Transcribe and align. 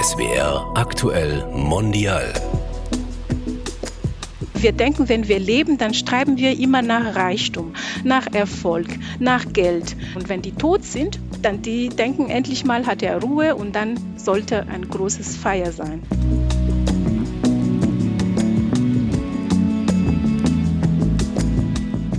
SWR 0.00 0.72
aktuell 0.74 1.44
mondial. 1.52 2.32
Wir 4.54 4.72
denken, 4.72 5.08
wenn 5.08 5.28
wir 5.28 5.38
leben, 5.38 5.76
dann 5.76 5.92
streben 5.92 6.38
wir 6.38 6.58
immer 6.58 6.80
nach 6.80 7.14
Reichtum, 7.14 7.74
nach 8.04 8.26
Erfolg, 8.32 8.86
nach 9.18 9.52
Geld. 9.52 9.96
Und 10.14 10.30
wenn 10.30 10.40
die 10.40 10.52
tot 10.52 10.84
sind, 10.84 11.20
dann 11.42 11.60
die 11.60 11.90
denken, 11.90 12.30
endlich 12.30 12.64
mal 12.64 12.86
hat 12.86 13.02
er 13.02 13.20
Ruhe 13.20 13.54
und 13.54 13.76
dann 13.76 14.00
sollte 14.16 14.66
ein 14.68 14.88
großes 14.88 15.36
Feier 15.36 15.72
sein. 15.72 16.02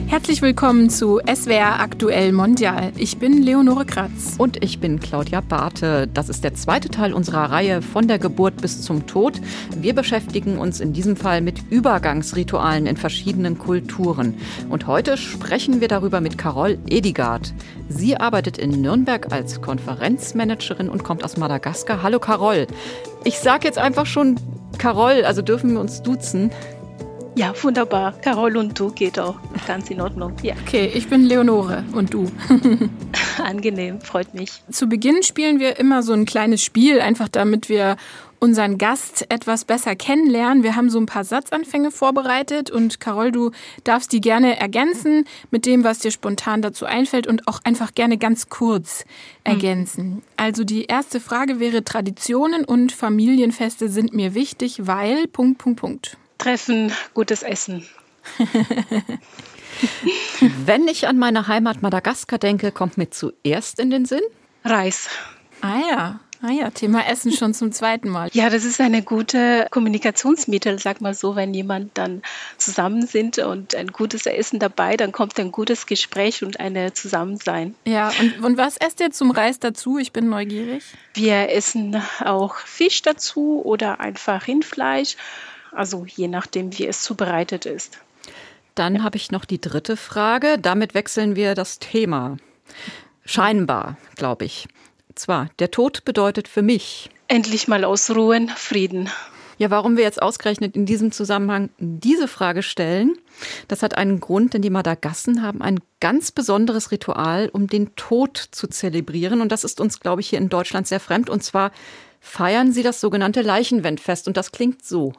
Herzlich 0.09 0.41
willkommen 0.41 0.89
zu 0.89 1.19
SWR 1.19 1.79
Aktuell 1.81 2.31
Mondial. 2.31 2.91
Ich 2.97 3.19
bin 3.19 3.43
Leonore 3.43 3.85
Kratz. 3.85 4.37
Und 4.39 4.63
ich 4.63 4.79
bin 4.79 4.99
Claudia 4.99 5.39
Barthe. 5.39 6.07
Das 6.11 6.29
ist 6.29 6.43
der 6.43 6.55
zweite 6.55 6.89
Teil 6.89 7.13
unserer 7.13 7.51
Reihe 7.51 7.83
von 7.83 8.07
der 8.07 8.17
Geburt 8.17 8.59
bis 8.59 8.81
zum 8.81 9.05
Tod. 9.05 9.39
Wir 9.77 9.93
beschäftigen 9.93 10.57
uns 10.57 10.79
in 10.79 10.93
diesem 10.93 11.15
Fall 11.15 11.41
mit 11.41 11.61
Übergangsritualen 11.69 12.87
in 12.87 12.97
verschiedenen 12.97 13.59
Kulturen. 13.59 14.33
Und 14.67 14.87
heute 14.87 15.15
sprechen 15.15 15.79
wir 15.79 15.87
darüber 15.87 16.21
mit 16.21 16.39
Carol 16.39 16.79
Edigard. 16.89 17.53
Sie 17.87 18.17
arbeitet 18.17 18.57
in 18.57 18.81
Nürnberg 18.81 19.31
als 19.31 19.61
Konferenzmanagerin 19.61 20.89
und 20.89 21.03
kommt 21.03 21.23
aus 21.23 21.37
Madagaskar. 21.37 22.01
Hallo 22.01 22.17
Carol. 22.17 22.65
Ich 23.25 23.37
sage 23.37 23.67
jetzt 23.67 23.77
einfach 23.77 24.07
schon 24.07 24.37
Carol, 24.79 25.23
also 25.23 25.43
dürfen 25.43 25.73
wir 25.73 25.79
uns 25.79 26.01
duzen. 26.01 26.49
Ja, 27.35 27.53
wunderbar. 27.61 28.13
Carol 28.21 28.57
und 28.57 28.77
du 28.79 28.91
geht 28.91 29.19
auch 29.19 29.35
ganz 29.67 29.89
in 29.89 30.01
Ordnung. 30.01 30.33
Ja. 30.41 30.55
Okay, 30.65 30.91
ich 30.93 31.07
bin 31.07 31.23
Leonore 31.23 31.83
und 31.93 32.13
du. 32.13 32.31
Angenehm, 33.43 34.01
freut 34.01 34.33
mich. 34.33 34.61
Zu 34.69 34.87
Beginn 34.87 35.23
spielen 35.23 35.59
wir 35.59 35.79
immer 35.79 36.03
so 36.03 36.13
ein 36.13 36.25
kleines 36.25 36.63
Spiel, 36.63 36.99
einfach 36.99 37.29
damit 37.29 37.69
wir 37.69 37.95
unseren 38.39 38.77
Gast 38.77 39.25
etwas 39.29 39.65
besser 39.65 39.95
kennenlernen. 39.95 40.63
Wir 40.63 40.75
haben 40.75 40.89
so 40.89 40.99
ein 40.99 41.05
paar 41.05 41.23
Satzanfänge 41.23 41.91
vorbereitet 41.91 42.71
und 42.71 42.99
Carol, 42.99 43.31
du 43.31 43.51
darfst 43.83 44.11
die 44.11 44.21
gerne 44.21 44.59
ergänzen 44.59 45.25
mit 45.51 45.65
dem, 45.65 45.83
was 45.83 45.99
dir 45.99 46.11
spontan 46.11 46.61
dazu 46.61 46.85
einfällt 46.85 47.27
und 47.27 47.47
auch 47.47 47.59
einfach 47.63 47.93
gerne 47.93 48.17
ganz 48.17 48.49
kurz 48.49 49.05
ergänzen. 49.43 50.09
Mhm. 50.09 50.21
Also 50.37 50.63
die 50.63 50.85
erste 50.85 51.19
Frage 51.19 51.59
wäre, 51.59 51.83
Traditionen 51.83 52.65
und 52.65 52.91
Familienfeste 52.91 53.89
sind 53.89 54.13
mir 54.13 54.33
wichtig, 54.33 54.87
weil 54.87 55.27
Punkt, 55.27 55.57
Punkt, 55.57 55.79
Punkt. 55.79 56.17
Treffen, 56.39 56.91
gutes 57.13 57.43
Essen. 57.43 57.87
Wenn 60.65 60.87
ich 60.87 61.07
an 61.07 61.19
meine 61.19 61.47
Heimat 61.47 61.81
Madagaskar 61.81 62.39
denke, 62.39 62.71
kommt 62.71 62.97
mir 62.97 63.09
zuerst 63.11 63.79
in 63.79 63.91
den 63.91 64.05
Sinn? 64.05 64.23
Reis. 64.63 65.09
Ah 65.61 65.79
ja. 65.91 66.19
Ah 66.41 66.51
ja, 66.51 66.69
Thema 66.69 67.05
Essen 67.05 67.33
schon 67.33 67.53
zum 67.53 67.73
zweiten 67.73 68.07
Mal. 68.07 68.29
Ja, 68.31 68.49
das 68.49 68.63
ist 68.63 68.79
eine 68.79 69.01
gute 69.01 69.67
Kommunikationsmittel, 69.71 70.79
sag 70.79 71.01
mal 71.01 71.13
so, 71.13 71.35
wenn 71.35 71.53
jemand 71.53 71.97
dann 71.97 72.21
zusammen 72.57 73.05
sind 73.05 73.39
und 73.39 73.75
ein 73.75 73.87
gutes 73.87 74.25
Essen 74.25 74.57
dabei, 74.57 74.95
dann 74.95 75.11
kommt 75.11 75.37
ein 75.37 75.51
gutes 75.51 75.85
Gespräch 75.85 76.41
und 76.41 76.61
eine 76.61 76.93
Zusammensein. 76.93 77.75
Ja, 77.85 78.09
und, 78.21 78.41
und 78.41 78.57
was 78.57 78.77
esst 78.77 79.01
ihr 79.01 79.11
zum 79.11 79.31
Reis 79.31 79.59
dazu? 79.59 79.97
Ich 79.97 80.13
bin 80.13 80.29
neugierig. 80.29 80.85
Wir 81.13 81.49
essen 81.49 82.01
auch 82.23 82.55
Fisch 82.55 83.01
dazu 83.01 83.61
oder 83.65 83.99
einfach 83.99 84.47
Rindfleisch 84.47 85.17
also 85.71 86.05
je 86.05 86.27
nachdem, 86.27 86.77
wie 86.77 86.87
es 86.87 87.01
zubereitet 87.01 87.65
ist. 87.65 87.99
Dann 88.75 88.95
ja. 88.95 89.03
habe 89.03 89.17
ich 89.17 89.31
noch 89.31 89.45
die 89.45 89.61
dritte 89.61 89.97
Frage. 89.97 90.57
Damit 90.57 90.93
wechseln 90.93 91.35
wir 91.35 91.55
das 91.55 91.79
Thema. 91.79 92.37
Scheinbar, 93.25 93.97
glaube 94.15 94.45
ich. 94.45 94.67
Zwar, 95.15 95.49
der 95.59 95.71
Tod 95.71 96.05
bedeutet 96.05 96.47
für 96.47 96.61
mich. 96.61 97.09
Endlich 97.27 97.67
mal 97.67 97.83
ausruhen, 97.83 98.49
Frieden. 98.49 99.09
Ja, 99.57 99.69
warum 99.69 99.97
wir 99.97 100.05
jetzt 100.05 100.21
ausgerechnet 100.21 100.77
in 100.77 100.85
diesem 100.85 101.11
Zusammenhang 101.11 101.69
diese 101.77 102.29
Frage 102.29 102.63
stellen, 102.63 103.17
das 103.67 103.83
hat 103.83 103.97
einen 103.97 104.21
Grund, 104.21 104.53
denn 104.53 104.61
die 104.61 104.69
Madagassen 104.69 105.43
haben 105.43 105.61
ein 105.61 105.81
ganz 105.99 106.31
besonderes 106.31 106.91
Ritual, 106.91 107.49
um 107.51 107.67
den 107.67 107.93
Tod 107.97 108.37
zu 108.37 108.67
zelebrieren. 108.67 109.41
Und 109.41 109.51
das 109.51 109.65
ist 109.65 109.81
uns, 109.81 109.99
glaube 109.99 110.21
ich, 110.21 110.29
hier 110.29 110.39
in 110.39 110.47
Deutschland 110.47 110.87
sehr 110.87 111.01
fremd. 111.01 111.29
Und 111.29 111.43
zwar 111.43 111.71
feiern 112.19 112.71
sie 112.71 112.83
das 112.83 113.01
sogenannte 113.01 113.41
Leichenwendfest 113.41 114.27
und 114.27 114.37
das 114.37 114.51
klingt 114.51 114.85
so. 114.85 115.13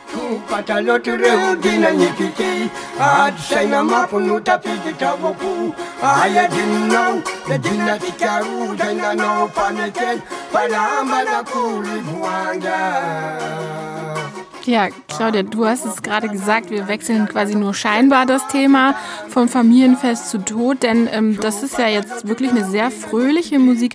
Ja, 14.67 14.89
Claudia, 15.09 15.43
du 15.43 15.65
hast 15.65 15.87
es 15.87 16.03
gerade 16.03 16.29
gesagt, 16.29 16.71
wir 16.71 16.87
wechseln 16.87 17.27
quasi 17.29 17.55
nur 17.55 17.73
scheinbar 17.73 18.27
das 18.27 18.47
Thema 18.49 18.95
vom 19.29 19.49
Familienfest 19.49 20.29
zu 20.29 20.39
Tod, 20.39 20.83
denn 20.83 21.09
ähm, 21.11 21.39
das 21.41 21.63
ist 21.63 21.79
ja 21.79 21.89
jetzt 21.89 22.29
wirklich 22.29 22.51
eine 22.51 22.65
sehr 22.67 22.91
fröhliche 22.91 23.59
Musik. 23.59 23.95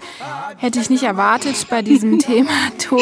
Hätte 0.57 0.79
ich 0.79 0.89
nicht 0.89 1.03
erwartet 1.03 1.67
bei 1.69 1.81
diesem 1.81 2.17
Thema 2.19 2.51
Tod. 2.79 3.01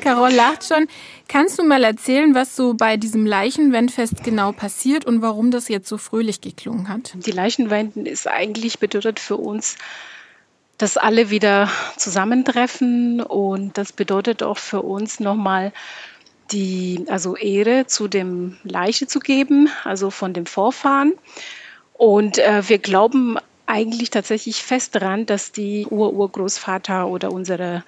Carol 0.00 0.32
lacht 0.32 0.64
schon. 0.64 0.86
Kannst 1.28 1.58
du 1.58 1.64
mal 1.64 1.84
erzählen, 1.84 2.34
was 2.34 2.56
so 2.56 2.74
bei 2.74 2.96
diesem 2.96 3.26
Leichenwendfest 3.26 4.24
genau 4.24 4.52
passiert 4.52 5.04
und 5.04 5.20
warum 5.22 5.50
das 5.50 5.68
jetzt 5.68 5.88
so 5.88 5.98
fröhlich 5.98 6.40
geklungen 6.40 6.88
hat? 6.88 7.12
Die 7.14 7.32
Leichenwenden 7.32 8.06
ist 8.06 8.26
eigentlich 8.28 8.78
bedeutet 8.78 9.20
für 9.20 9.36
uns, 9.36 9.76
dass 10.78 10.96
alle 10.96 11.30
wieder 11.30 11.68
zusammentreffen 11.96 13.20
und 13.22 13.76
das 13.76 13.92
bedeutet 13.92 14.42
auch 14.42 14.58
für 14.58 14.82
uns 14.82 15.20
nochmal 15.20 15.72
die 16.52 17.04
also 17.08 17.36
Ehre 17.36 17.86
zu 17.86 18.08
dem 18.08 18.56
Leiche 18.64 19.06
zu 19.06 19.20
geben, 19.20 19.68
also 19.84 20.10
von 20.10 20.32
dem 20.32 20.46
Vorfahren. 20.46 21.14
Und 21.94 22.38
äh, 22.38 22.68
wir 22.68 22.78
glauben 22.78 23.38
eigentlich 23.66 24.10
tatsächlich 24.10 24.62
fest 24.62 24.94
daran, 24.94 25.26
dass 25.26 25.52
die 25.52 25.86
Ur-Urgroßvater 25.86 27.08
oder 27.08 27.32
unsere 27.32 27.82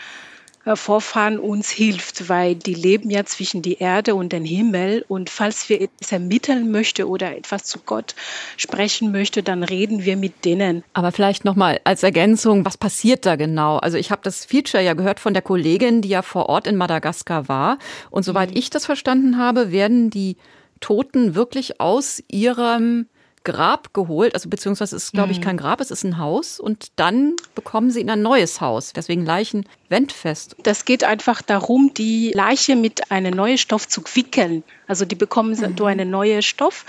Vorfahren 0.76 1.38
uns 1.38 1.70
hilft, 1.70 2.28
weil 2.28 2.54
die 2.54 2.74
leben 2.74 3.10
ja 3.10 3.24
zwischen 3.24 3.62
die 3.62 3.78
Erde 3.78 4.14
und 4.14 4.32
den 4.32 4.44
Himmel. 4.44 5.04
Und 5.08 5.30
falls 5.30 5.68
wir 5.68 5.80
etwas 5.80 6.12
ermitteln 6.12 6.70
möchten 6.70 7.04
oder 7.04 7.36
etwas 7.36 7.64
zu 7.64 7.78
Gott 7.80 8.14
sprechen 8.56 9.12
möchten, 9.12 9.44
dann 9.44 9.62
reden 9.62 10.04
wir 10.04 10.16
mit 10.16 10.44
denen. 10.44 10.84
Aber 10.92 11.12
vielleicht 11.12 11.44
nochmal 11.44 11.80
als 11.84 12.02
Ergänzung, 12.02 12.64
was 12.64 12.76
passiert 12.76 13.26
da 13.26 13.36
genau? 13.36 13.78
Also 13.78 13.96
ich 13.96 14.10
habe 14.10 14.22
das 14.24 14.44
Feature 14.44 14.82
ja 14.82 14.94
gehört 14.94 15.20
von 15.20 15.34
der 15.34 15.42
Kollegin, 15.42 16.02
die 16.02 16.08
ja 16.08 16.22
vor 16.22 16.48
Ort 16.48 16.66
in 16.66 16.76
Madagaskar 16.76 17.48
war. 17.48 17.78
Und 18.10 18.24
soweit 18.24 18.50
mhm. 18.50 18.56
ich 18.56 18.70
das 18.70 18.86
verstanden 18.86 19.38
habe, 19.38 19.72
werden 19.72 20.10
die 20.10 20.36
Toten 20.80 21.34
wirklich 21.34 21.80
aus 21.80 22.22
ihrem 22.28 23.06
Grab 23.48 23.94
geholt, 23.94 24.34
also 24.34 24.50
beziehungsweise 24.50 24.94
es 24.94 25.04
ist, 25.04 25.12
glaube 25.12 25.32
ich, 25.32 25.38
mhm. 25.38 25.44
kein 25.44 25.56
Grab, 25.56 25.80
es 25.80 25.90
ist 25.90 26.04
ein 26.04 26.18
Haus 26.18 26.60
und 26.60 26.88
dann 26.96 27.34
bekommen 27.54 27.90
sie 27.90 28.02
in 28.02 28.10
ein 28.10 28.20
neues 28.20 28.60
Haus, 28.60 28.92
deswegen 28.92 29.24
Leichen 29.24 29.64
wendfest. 29.88 30.54
Das 30.62 30.84
geht 30.84 31.02
einfach 31.02 31.40
darum, 31.40 31.92
die 31.94 32.32
Leiche 32.34 32.76
mit 32.76 33.10
einem 33.10 33.34
neuen 33.34 33.56
Stoff 33.56 33.88
zu 33.88 34.02
wickeln. 34.14 34.64
Also 34.86 35.06
die 35.06 35.14
bekommen 35.14 35.50
mhm. 35.58 35.76
so 35.78 35.86
einen 35.86 36.10
neuen 36.10 36.42
Stoff. 36.42 36.84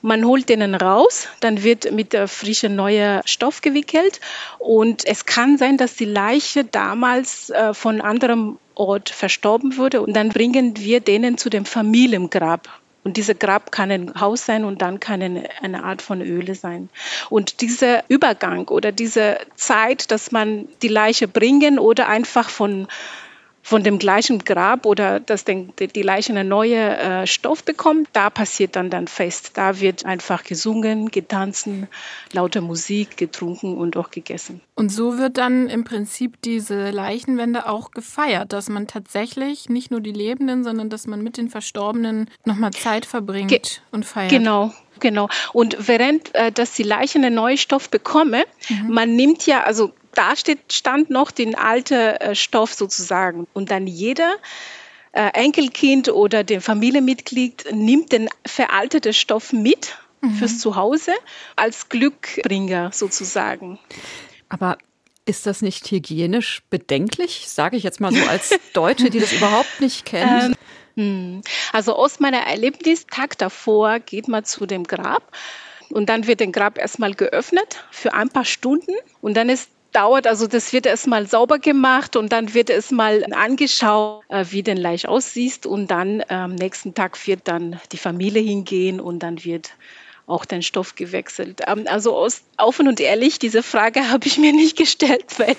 Man 0.00 0.24
holt 0.24 0.48
den 0.48 0.74
raus, 0.74 1.28
dann 1.40 1.62
wird 1.62 1.92
mit 1.92 2.14
der 2.14 2.26
frischen 2.26 2.74
neuen 2.74 3.20
Stoff 3.26 3.60
gewickelt 3.60 4.20
und 4.58 5.06
es 5.06 5.26
kann 5.26 5.58
sein, 5.58 5.76
dass 5.76 5.94
die 5.94 6.06
Leiche 6.06 6.64
damals 6.64 7.50
äh, 7.50 7.74
von 7.74 8.00
anderem 8.00 8.58
Ort 8.74 9.10
verstorben 9.10 9.76
wurde 9.76 10.00
und 10.00 10.14
dann 10.14 10.30
bringen 10.30 10.76
wir 10.78 11.00
denen 11.00 11.38
zu 11.38 11.50
dem 11.50 11.64
Familiengrab. 11.66 12.68
Und 13.04 13.16
dieser 13.16 13.34
Grab 13.34 13.72
kann 13.72 13.90
ein 13.90 14.20
Haus 14.20 14.46
sein 14.46 14.64
und 14.64 14.80
dann 14.80 15.00
kann 15.00 15.22
eine, 15.22 15.84
Art 15.84 16.02
von 16.02 16.20
Öle 16.20 16.54
sein. 16.54 16.88
Und 17.30 17.60
dieser 17.60 18.04
Übergang 18.08 18.68
oder 18.68 18.92
diese 18.92 19.38
Zeit, 19.56 20.10
dass 20.12 20.30
man 20.30 20.68
die 20.82 20.88
Leiche 20.88 21.26
bringen 21.26 21.78
oder 21.80 22.08
einfach 22.08 22.48
von 22.48 22.86
von 23.62 23.84
dem 23.84 23.98
gleichen 23.98 24.40
Grab 24.40 24.86
oder 24.86 25.20
dass 25.20 25.44
den, 25.44 25.72
die 25.78 26.02
Leiche 26.02 26.32
einen 26.32 26.48
neuen 26.48 26.72
äh, 26.72 27.26
Stoff 27.26 27.64
bekommt, 27.64 28.08
da 28.12 28.28
passiert 28.28 28.76
dann 28.76 28.90
dann 28.90 29.06
fest. 29.06 29.52
Da 29.54 29.80
wird 29.80 30.04
einfach 30.04 30.42
gesungen, 30.42 31.10
getanzt, 31.10 31.68
laute 32.32 32.60
Musik, 32.60 33.16
getrunken 33.16 33.76
und 33.76 33.96
auch 33.96 34.10
gegessen. 34.10 34.60
Und 34.74 34.90
so 34.90 35.16
wird 35.18 35.38
dann 35.38 35.68
im 35.68 35.84
Prinzip 35.84 36.40
diese 36.42 36.90
Leichenwende 36.90 37.68
auch 37.68 37.92
gefeiert, 37.92 38.52
dass 38.52 38.68
man 38.68 38.88
tatsächlich 38.88 39.68
nicht 39.68 39.90
nur 39.90 40.00
die 40.00 40.12
Lebenden, 40.12 40.64
sondern 40.64 40.90
dass 40.90 41.06
man 41.06 41.22
mit 41.22 41.36
den 41.36 41.48
Verstorbenen 41.48 42.28
nochmal 42.44 42.72
Zeit 42.72 43.06
verbringt 43.06 43.50
Ge 43.50 43.60
und 43.92 44.04
feiert. 44.04 44.30
Genau, 44.30 44.72
Genau. 45.00 45.28
Und 45.52 45.88
während 45.88 46.32
äh, 46.34 46.52
dass 46.52 46.74
die 46.74 46.84
Leiche 46.84 47.18
einen 47.18 47.34
neuen 47.34 47.58
Stoff 47.58 47.90
bekomme, 47.90 48.44
mhm. 48.68 48.94
man 48.94 49.16
nimmt 49.16 49.46
ja, 49.46 49.64
also 49.64 49.92
da 50.14 50.36
steht, 50.36 50.72
stand 50.72 51.10
noch 51.10 51.30
den 51.30 51.54
alten 51.54 51.94
äh, 51.94 52.34
Stoff 52.34 52.74
sozusagen. 52.74 53.46
Und 53.52 53.70
dann 53.70 53.86
jeder 53.86 54.34
äh, 55.12 55.30
Enkelkind 55.34 56.08
oder 56.08 56.44
der 56.44 56.60
Familienmitglied 56.60 57.66
nimmt 57.72 58.12
den 58.12 58.28
veralteten 58.46 59.12
Stoff 59.12 59.52
mit 59.52 59.96
mhm. 60.20 60.34
fürs 60.34 60.58
Zuhause 60.58 61.12
als 61.56 61.88
Glückbringer 61.88 62.90
sozusagen. 62.92 63.78
Aber 64.48 64.78
Ist 65.24 65.46
das 65.46 65.62
nicht 65.62 65.90
hygienisch 65.90 66.62
bedenklich? 66.68 67.48
Sage 67.48 67.76
ich 67.76 67.84
jetzt 67.84 68.00
mal 68.00 68.12
so 68.12 68.26
als 68.26 68.50
Deutsche, 68.72 69.10
die 69.10 69.20
das 69.20 69.32
überhaupt 69.32 69.80
nicht 69.80 70.04
kennen. 70.04 70.56
Ähm, 70.96 71.34
hm. 71.34 71.42
also 71.72 71.94
aus 71.94 72.20
meiner 72.20 72.40
Erlebnis, 72.40 73.06
Tag 73.06 73.38
davor 73.38 73.98
geht 73.98 74.28
man 74.28 74.44
zu 74.44 74.66
dem 74.66 74.84
Grab 74.84 75.32
und 75.88 76.08
dann 76.08 76.26
wird 76.26 76.40
den 76.40 76.52
Grab 76.52 76.76
erstmal 76.76 77.14
geöffnet 77.14 77.84
für 77.90 78.12
ein 78.12 78.28
paar 78.28 78.44
Stunden 78.44 78.92
und 79.22 79.34
dann 79.34 79.48
ist 79.48 79.70
dauert, 79.92 80.26
also 80.26 80.46
das 80.46 80.72
wird 80.72 80.86
erstmal 80.86 81.26
sauber 81.26 81.58
gemacht 81.58 82.16
und 82.16 82.32
dann 82.32 82.54
wird 82.54 82.70
es 82.70 82.90
mal 82.90 83.24
angeschaut, 83.32 84.24
äh, 84.28 84.44
wie 84.50 84.62
den 84.62 84.76
Leich 84.76 85.08
aussieht 85.08 85.66
und 85.66 85.90
dann 85.90 86.22
am 86.28 86.54
nächsten 86.54 86.94
Tag 86.94 87.26
wird 87.26 87.48
dann 87.48 87.80
die 87.92 87.98
Familie 87.98 88.42
hingehen 88.42 89.00
und 89.00 89.20
dann 89.20 89.44
wird 89.44 89.72
auch 90.26 90.44
den 90.44 90.62
Stoff 90.62 90.94
gewechselt. 90.94 91.62
Ähm, 91.66 91.84
also 91.86 92.16
aus, 92.16 92.42
offen 92.56 92.88
und 92.88 93.00
ehrlich, 93.00 93.38
diese 93.38 93.62
Frage 93.62 94.08
habe 94.10 94.26
ich 94.26 94.38
mir 94.38 94.52
nicht 94.52 94.76
gestellt, 94.76 95.38
weil 95.38 95.56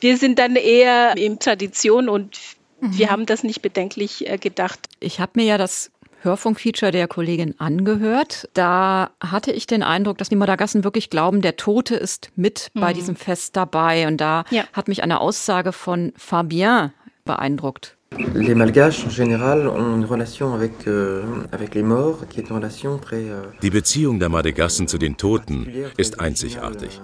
wir 0.00 0.16
sind 0.16 0.38
dann 0.38 0.56
eher 0.56 1.16
in 1.16 1.38
Tradition 1.38 2.08
und 2.08 2.38
mhm. 2.80 2.98
wir 2.98 3.10
haben 3.10 3.26
das 3.26 3.42
nicht 3.42 3.62
bedenklich 3.62 4.28
äh, 4.28 4.38
gedacht. 4.38 4.80
Ich 5.00 5.20
habe 5.20 5.32
mir 5.36 5.44
ja 5.44 5.58
das 5.58 5.90
Hörfunkfeature 6.22 6.92
der 6.92 7.08
Kollegin 7.08 7.54
angehört. 7.58 8.48
Da 8.54 9.10
hatte 9.20 9.52
ich 9.52 9.66
den 9.66 9.82
Eindruck, 9.82 10.18
dass 10.18 10.28
die 10.28 10.36
Madagassen 10.36 10.84
wirklich 10.84 11.10
glauben, 11.10 11.40
der 11.40 11.56
Tote 11.56 11.96
ist 11.96 12.30
mit 12.36 12.70
mhm. 12.74 12.80
bei 12.80 12.92
diesem 12.92 13.16
Fest 13.16 13.56
dabei. 13.56 14.06
Und 14.06 14.18
da 14.20 14.44
ja. 14.50 14.64
hat 14.72 14.88
mich 14.88 15.02
eine 15.02 15.20
Aussage 15.20 15.72
von 15.72 16.12
Fabien 16.16 16.92
beeindruckt. 17.24 17.96
Les 18.34 18.56
Malgaches 18.56 19.04
en 19.06 19.10
général 19.10 19.68
ont 19.68 19.94
une 19.94 20.04
relation 20.04 20.52
avec, 20.52 20.88
euh, 20.88 21.22
avec 21.52 21.76
les 21.76 21.84
morts, 21.84 22.26
qui 22.28 22.40
est 22.40 22.50
une 22.50 22.56
relation 22.56 22.98
très. 22.98 23.30
Euh, 23.30 23.44
die 23.62 23.70
Beziehung 23.70 24.18
der 24.18 24.28
Madagassen 24.28 24.88
zu 24.88 24.98
den 24.98 25.16
Toten 25.16 25.66
ist 25.96 26.18
einzigartig. 26.18 27.00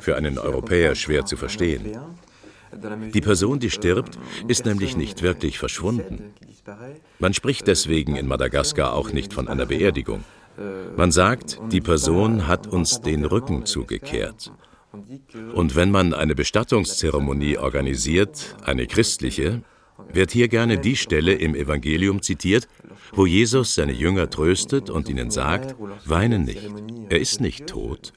Für 0.00 0.16
einen 0.16 0.38
Europäer 0.38 0.94
schwer 0.94 1.26
zu 1.26 1.36
verstehen. 1.36 1.82
Die 3.14 3.20
Person, 3.20 3.58
die 3.58 3.70
stirbt, 3.70 4.18
ist 4.48 4.64
nämlich 4.64 4.96
nicht 4.96 5.22
wirklich 5.22 5.58
verschwunden. 5.58 6.34
Man 7.18 7.34
spricht 7.34 7.66
deswegen 7.66 8.16
in 8.16 8.26
Madagaskar 8.26 8.92
auch 8.92 9.12
nicht 9.12 9.32
von 9.32 9.48
einer 9.48 9.66
Beerdigung. 9.66 10.24
Man 10.96 11.12
sagt, 11.12 11.60
die 11.70 11.80
Person 11.80 12.46
hat 12.46 12.66
uns 12.66 13.00
den 13.00 13.24
Rücken 13.24 13.66
zugekehrt. 13.66 14.52
Und 15.54 15.76
wenn 15.76 15.90
man 15.90 16.14
eine 16.14 16.34
Bestattungszeremonie 16.34 17.58
organisiert, 17.58 18.56
eine 18.64 18.86
christliche, 18.86 19.62
wird 20.12 20.30
hier 20.30 20.48
gerne 20.48 20.78
die 20.78 20.96
Stelle 20.96 21.34
im 21.34 21.54
Evangelium 21.54 22.22
zitiert, 22.22 22.68
wo 23.12 23.26
Jesus 23.26 23.74
seine 23.74 23.92
Jünger 23.92 24.30
tröstet 24.30 24.90
und 24.90 25.08
ihnen 25.08 25.30
sagt, 25.30 25.76
weinen 26.04 26.44
nicht, 26.44 26.70
er 27.08 27.20
ist 27.20 27.40
nicht 27.40 27.66
tot, 27.66 28.12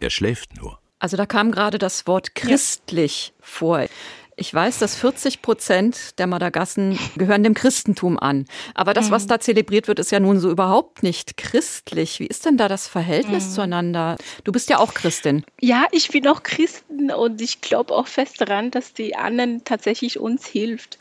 er 0.00 0.10
schläft 0.10 0.56
nur. 0.60 0.81
Also 1.02 1.16
da 1.16 1.26
kam 1.26 1.50
gerade 1.50 1.78
das 1.78 2.06
Wort 2.06 2.36
christlich 2.36 3.32
ja. 3.36 3.44
vor. 3.44 3.86
Ich 4.36 4.54
weiß, 4.54 4.78
dass 4.78 4.94
40 4.94 5.42
Prozent 5.42 6.16
der 6.20 6.28
Madagassen 6.28 6.96
gehören 7.16 7.42
dem 7.42 7.54
Christentum 7.54 8.20
an. 8.20 8.44
Aber 8.74 8.94
das, 8.94 9.10
was 9.10 9.24
mhm. 9.24 9.28
da 9.28 9.40
zelebriert 9.40 9.88
wird, 9.88 9.98
ist 9.98 10.12
ja 10.12 10.20
nun 10.20 10.38
so 10.38 10.48
überhaupt 10.48 11.02
nicht 11.02 11.36
christlich. 11.36 12.20
Wie 12.20 12.26
ist 12.28 12.46
denn 12.46 12.56
da 12.56 12.68
das 12.68 12.86
Verhältnis 12.86 13.48
mhm. 13.48 13.50
zueinander? 13.50 14.16
Du 14.44 14.52
bist 14.52 14.70
ja 14.70 14.78
auch 14.78 14.94
Christin. 14.94 15.44
Ja, 15.60 15.86
ich 15.90 16.08
bin 16.10 16.28
auch 16.28 16.44
Christin 16.44 17.10
und 17.10 17.40
ich 17.40 17.60
glaube 17.60 17.92
auch 17.92 18.06
fest 18.06 18.40
daran, 18.40 18.70
dass 18.70 18.92
die 18.92 19.16
anderen 19.16 19.64
tatsächlich 19.64 20.20
uns 20.20 20.46
hilft 20.46 21.00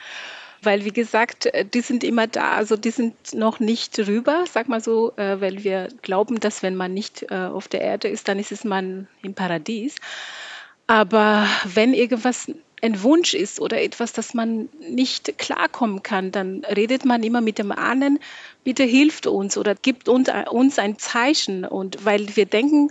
weil 0.62 0.86
wie 0.86 0.92
gesagt, 0.92 1.48
äh, 1.48 1.66
die 1.66 1.82
sind 1.82 2.04
immer 2.04 2.28
da, 2.28 2.52
also 2.52 2.76
die 2.78 2.92
sind 2.92 3.34
noch 3.34 3.60
nicht 3.60 3.98
rüber, 4.00 4.46
sag 4.52 4.68
mal 4.68 4.82
so, 4.82 5.14
äh, 5.18 5.42
weil 5.42 5.64
wir 5.64 5.90
glauben, 6.02 6.40
dass 6.40 6.64
wenn 6.64 6.76
man 6.76 6.94
nicht 6.94 7.26
äh, 7.32 7.36
auf 7.36 7.68
der 7.68 7.82
Erde 7.82 8.08
ist, 8.08 8.28
dann 8.28 8.40
ist 8.40 8.52
es 8.52 8.64
man 8.64 9.08
im 9.24 9.34
Paradies. 9.34 9.96
Aber 10.88 11.48
wenn 11.66 11.94
irgendwas 11.94 12.52
ein 12.82 13.04
Wunsch 13.04 13.34
ist 13.34 13.60
oder 13.60 13.82
etwas, 13.82 14.12
das 14.14 14.34
man 14.34 14.70
nicht 14.90 15.38
klarkommen 15.38 16.04
kann, 16.04 16.32
dann 16.32 16.66
redet 16.66 17.06
man 17.06 17.24
immer 17.24 17.42
mit 17.42 17.60
dem 17.60 17.72
Ahnen, 17.72 18.20
bitte 18.64 18.84
hilft 18.84 19.28
uns 19.28 19.58
oder 19.58 19.76
gibt 19.76 20.10
uns, 20.10 20.30
ein 20.80 20.98
Zeichen. 20.98 21.64
Und 21.64 22.04
weil 22.06 22.36
wir 22.36 22.46
denken, 22.46 22.90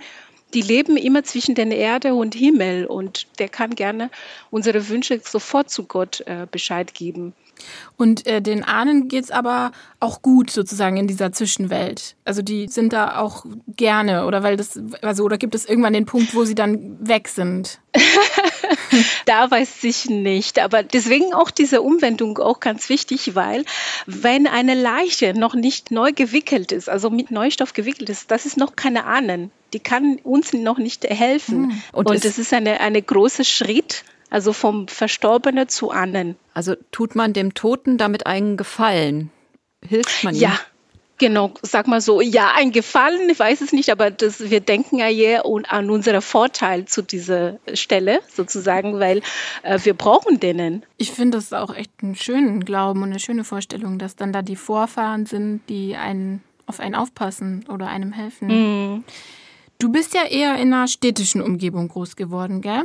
die 0.54 0.62
leben 0.62 0.96
immer 0.96 1.24
zwischen 1.24 1.54
der 1.54 1.66
Erde 1.66 2.14
und 2.14 2.34
Himmel 2.34 2.86
und 2.86 3.26
der 3.38 3.48
kann 3.48 3.74
gerne 3.74 4.10
unsere 4.50 4.88
Wünsche 4.88 5.20
sofort 5.22 5.70
zu 5.70 5.84
Gott 5.84 6.20
äh, 6.26 6.46
Bescheid 6.50 6.94
geben. 6.94 7.34
Und 7.96 8.26
äh, 8.26 8.40
den 8.40 8.64
Ahnen 8.64 9.08
geht 9.08 9.24
es 9.24 9.30
aber 9.30 9.72
auch 9.98 10.22
gut 10.22 10.50
sozusagen 10.50 10.96
in 10.96 11.06
dieser 11.06 11.32
Zwischenwelt. 11.32 12.16
Also 12.24 12.42
die 12.42 12.68
sind 12.68 12.92
da 12.92 13.18
auch 13.18 13.44
gerne 13.68 14.26
oder 14.26 14.42
weil 14.42 14.56
das, 14.56 14.80
also 15.02 15.24
oder 15.24 15.38
gibt 15.38 15.54
es 15.54 15.66
irgendwann 15.66 15.92
den 15.92 16.06
Punkt, 16.06 16.34
wo 16.34 16.44
sie 16.44 16.54
dann 16.54 16.96
weg 17.06 17.28
sind? 17.28 17.80
da 19.26 19.50
weiß 19.50 19.84
ich 19.84 20.06
nicht. 20.06 20.58
Aber 20.58 20.82
deswegen 20.82 21.34
auch 21.34 21.50
diese 21.50 21.82
Umwendung 21.82 22.38
auch 22.38 22.60
ganz 22.60 22.88
wichtig, 22.88 23.34
weil 23.34 23.64
wenn 24.06 24.46
eine 24.46 24.74
Leiche 24.74 25.34
noch 25.34 25.54
nicht 25.54 25.90
neu 25.90 26.12
gewickelt 26.12 26.72
ist, 26.72 26.88
also 26.88 27.10
mit 27.10 27.30
Neustoff 27.30 27.72
gewickelt 27.72 28.08
ist, 28.08 28.30
das 28.30 28.46
ist 28.46 28.56
noch 28.56 28.76
keine 28.76 29.04
Ahnen. 29.04 29.50
Die 29.72 29.80
kann 29.80 30.18
uns 30.22 30.52
noch 30.52 30.78
nicht 30.78 31.04
helfen. 31.04 31.70
Hm. 31.70 31.82
Und, 31.92 32.10
Und 32.10 32.24
das 32.24 32.38
ist 32.38 32.52
eine, 32.52 32.80
eine 32.80 33.02
große 33.02 33.44
Schritt 33.44 34.04
also 34.30 34.52
vom 34.52 34.88
Verstorbenen 34.88 35.68
zu 35.68 35.90
Ahnen. 35.90 36.36
Also 36.54 36.74
tut 36.92 37.14
man 37.14 37.32
dem 37.32 37.54
Toten 37.54 37.98
damit 37.98 38.26
einen 38.26 38.56
Gefallen? 38.56 39.30
Hilft 39.86 40.24
man 40.24 40.34
ihm? 40.34 40.40
Ja, 40.40 40.58
Genau, 41.20 41.52
sag 41.60 41.86
mal 41.86 42.00
so, 42.00 42.22
ja, 42.22 42.52
ein 42.56 42.72
Gefallen, 42.72 43.28
ich 43.28 43.38
weiß 43.38 43.60
es 43.60 43.74
nicht, 43.74 43.90
aber 43.90 44.10
das, 44.10 44.48
wir 44.48 44.60
denken 44.60 44.96
ja 44.96 45.04
hier 45.04 45.44
an 45.68 45.90
unseren 45.90 46.22
Vorteil 46.22 46.86
zu 46.86 47.02
dieser 47.02 47.58
Stelle 47.74 48.20
sozusagen, 48.34 48.98
weil 48.98 49.20
äh, 49.62 49.78
wir 49.82 49.92
brauchen 49.92 50.40
denen. 50.40 50.82
Ich 50.96 51.10
finde 51.10 51.36
das 51.36 51.52
auch 51.52 51.74
echt 51.74 51.90
einen 52.02 52.16
schönen 52.16 52.64
Glauben 52.64 53.02
und 53.02 53.10
eine 53.10 53.20
schöne 53.20 53.44
Vorstellung, 53.44 53.98
dass 53.98 54.16
dann 54.16 54.32
da 54.32 54.40
die 54.40 54.56
Vorfahren 54.56 55.26
sind, 55.26 55.60
die 55.68 55.94
einen 55.94 56.42
auf 56.64 56.80
einen 56.80 56.94
aufpassen 56.94 57.66
oder 57.68 57.88
einem 57.88 58.12
helfen. 58.12 58.48
Mhm. 58.48 59.04
Du 59.78 59.92
bist 59.92 60.14
ja 60.14 60.24
eher 60.24 60.54
in 60.56 60.72
einer 60.72 60.88
städtischen 60.88 61.42
Umgebung 61.42 61.88
groß 61.88 62.16
geworden, 62.16 62.62
gell? 62.62 62.84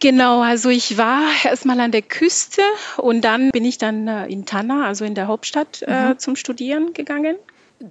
Genau, 0.00 0.42
also 0.42 0.68
ich 0.70 0.98
war 0.98 1.22
erstmal 1.44 1.80
an 1.80 1.92
der 1.92 2.02
Küste 2.02 2.62
und 2.96 3.22
dann 3.22 3.50
bin 3.50 3.64
ich 3.64 3.78
dann 3.78 4.08
äh, 4.08 4.26
in 4.26 4.44
Tana, 4.44 4.86
also 4.86 5.04
in 5.04 5.14
der 5.14 5.28
Hauptstadt, 5.28 5.82
äh, 5.86 6.10
mhm. 6.10 6.18
zum 6.18 6.36
Studieren 6.36 6.92
gegangen. 6.92 7.36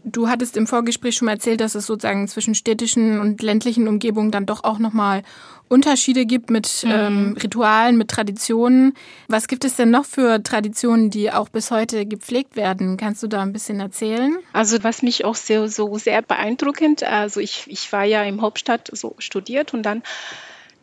Du 0.03 0.29
hattest 0.29 0.57
im 0.57 0.65
Vorgespräch 0.65 1.15
schon 1.15 1.25
mal 1.25 1.33
erzählt, 1.33 1.59
dass 1.59 1.75
es 1.75 1.85
sozusagen 1.85 2.27
zwischen 2.27 2.55
städtischen 2.55 3.19
und 3.19 3.41
ländlichen 3.41 3.87
Umgebungen 3.87 4.31
dann 4.31 4.45
doch 4.45 4.63
auch 4.63 4.79
nochmal 4.79 5.23
Unterschiede 5.69 6.25
gibt 6.25 6.49
mit 6.49 6.83
mhm. 6.83 6.91
ähm, 6.91 7.37
Ritualen, 7.41 7.97
mit 7.97 8.09
Traditionen. 8.09 8.93
Was 9.27 9.47
gibt 9.47 9.65
es 9.65 9.75
denn 9.75 9.91
noch 9.91 10.05
für 10.05 10.41
Traditionen, 10.41 11.09
die 11.09 11.31
auch 11.31 11.49
bis 11.49 11.71
heute 11.71 12.05
gepflegt 12.05 12.55
werden? 12.55 12.97
Kannst 12.97 13.23
du 13.23 13.27
da 13.27 13.41
ein 13.41 13.53
bisschen 13.53 13.79
erzählen? 13.79 14.37
Also 14.53 14.83
was 14.83 15.01
mich 15.01 15.25
auch 15.25 15.35
sehr, 15.35 15.67
so 15.67 15.97
sehr 15.97 16.21
beeindruckend, 16.21 17.03
also 17.03 17.39
ich, 17.39 17.65
ich 17.67 17.91
war 17.91 18.03
ja 18.03 18.23
im 18.23 18.41
Hauptstadt 18.41 18.89
so 18.93 19.15
studiert 19.19 19.73
und 19.73 19.83
dann 19.83 20.03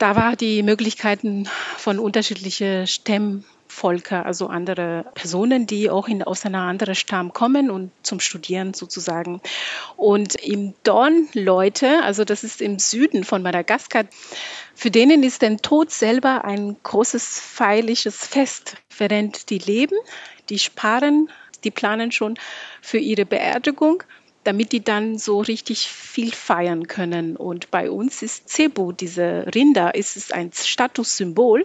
da 0.01 0.17
war 0.17 0.35
die 0.35 0.63
Möglichkeiten 0.63 1.47
von 1.77 1.99
unterschiedlichen 1.99 2.87
Stammvölker, 2.87 4.25
also 4.25 4.47
andere 4.47 5.05
Personen, 5.15 5.67
die 5.67 5.91
auch 5.91 6.09
in, 6.09 6.23
aus 6.23 6.47
einer 6.47 6.63
anderen 6.63 6.95
Stamm 6.95 7.35
kommen 7.35 7.71
und 7.71 7.93
zum 8.03 8.19
Studieren 8.19 8.73
sozusagen. 8.73 9.43
Und 9.99 10.37
im 10.37 10.73
Dorn 10.85 11.29
Leute, 11.35 12.03
also 12.03 12.25
das 12.25 12.45
ist 12.45 12.63
im 12.63 12.79
Süden 12.79 13.25
von 13.25 13.43
Madagaskar, 13.43 14.05
für 14.75 14.91
denen 14.91 15.23
ist 15.23 15.43
der 15.43 15.59
Tod 15.59 15.91
selber 15.91 16.47
ein 16.47 16.77
großes 16.83 17.39
feierliches 17.39 18.27
Fest, 18.27 18.77
während 18.97 19.51
die 19.51 19.59
leben, 19.59 19.99
die 20.49 20.59
sparen, 20.59 21.31
die 21.63 21.71
planen 21.71 22.11
schon 22.11 22.39
für 22.81 22.99
ihre 22.99 23.27
Beerdigung 23.27 24.03
damit 24.51 24.73
die 24.73 24.83
dann 24.83 25.17
so 25.17 25.41
richtig 25.43 25.89
viel 25.89 26.33
feiern 26.33 26.89
können. 26.89 27.37
Und 27.37 27.71
bei 27.71 27.89
uns 27.89 28.21
ist 28.21 28.49
Cebu, 28.49 28.91
diese 28.91 29.47
Rinder, 29.55 29.95
ist 29.95 30.17
es 30.17 30.33
ein 30.33 30.51
Statussymbol. 30.53 31.65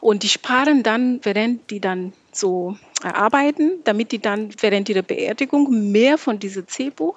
Und 0.00 0.22
die 0.22 0.30
sparen 0.30 0.82
dann, 0.82 1.20
während 1.24 1.70
die 1.70 1.78
dann 1.78 2.14
so 2.32 2.78
arbeiten, 3.02 3.82
damit 3.84 4.12
die 4.12 4.18
dann 4.18 4.48
während 4.62 4.88
ihrer 4.88 5.02
Beerdigung 5.02 5.92
mehr 5.92 6.16
von 6.16 6.38
dieser 6.38 6.66
Cebu 6.66 7.12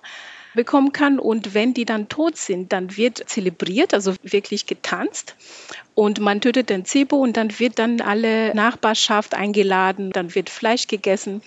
bekommen 0.54 0.92
kann. 0.92 1.18
Und 1.18 1.54
wenn 1.54 1.74
die 1.74 1.86
dann 1.86 2.10
tot 2.10 2.36
sind, 2.36 2.74
dann 2.74 2.98
wird 2.98 3.24
zelebriert, 3.30 3.94
also 3.94 4.16
wirklich 4.22 4.66
getanzt. 4.66 5.36
Und 5.94 6.20
man 6.20 6.42
tötet 6.42 6.70
den 6.70 6.86
Cebu 6.86 7.16
und 7.16 7.38
dann 7.38 7.58
wird 7.58 7.80
dann 7.80 8.02
alle 8.02 8.54
Nachbarschaft 8.54 9.34
eingeladen, 9.34 10.12
dann 10.12 10.36
wird 10.36 10.50
Fleisch 10.50 10.88
gegessen. 10.88 11.42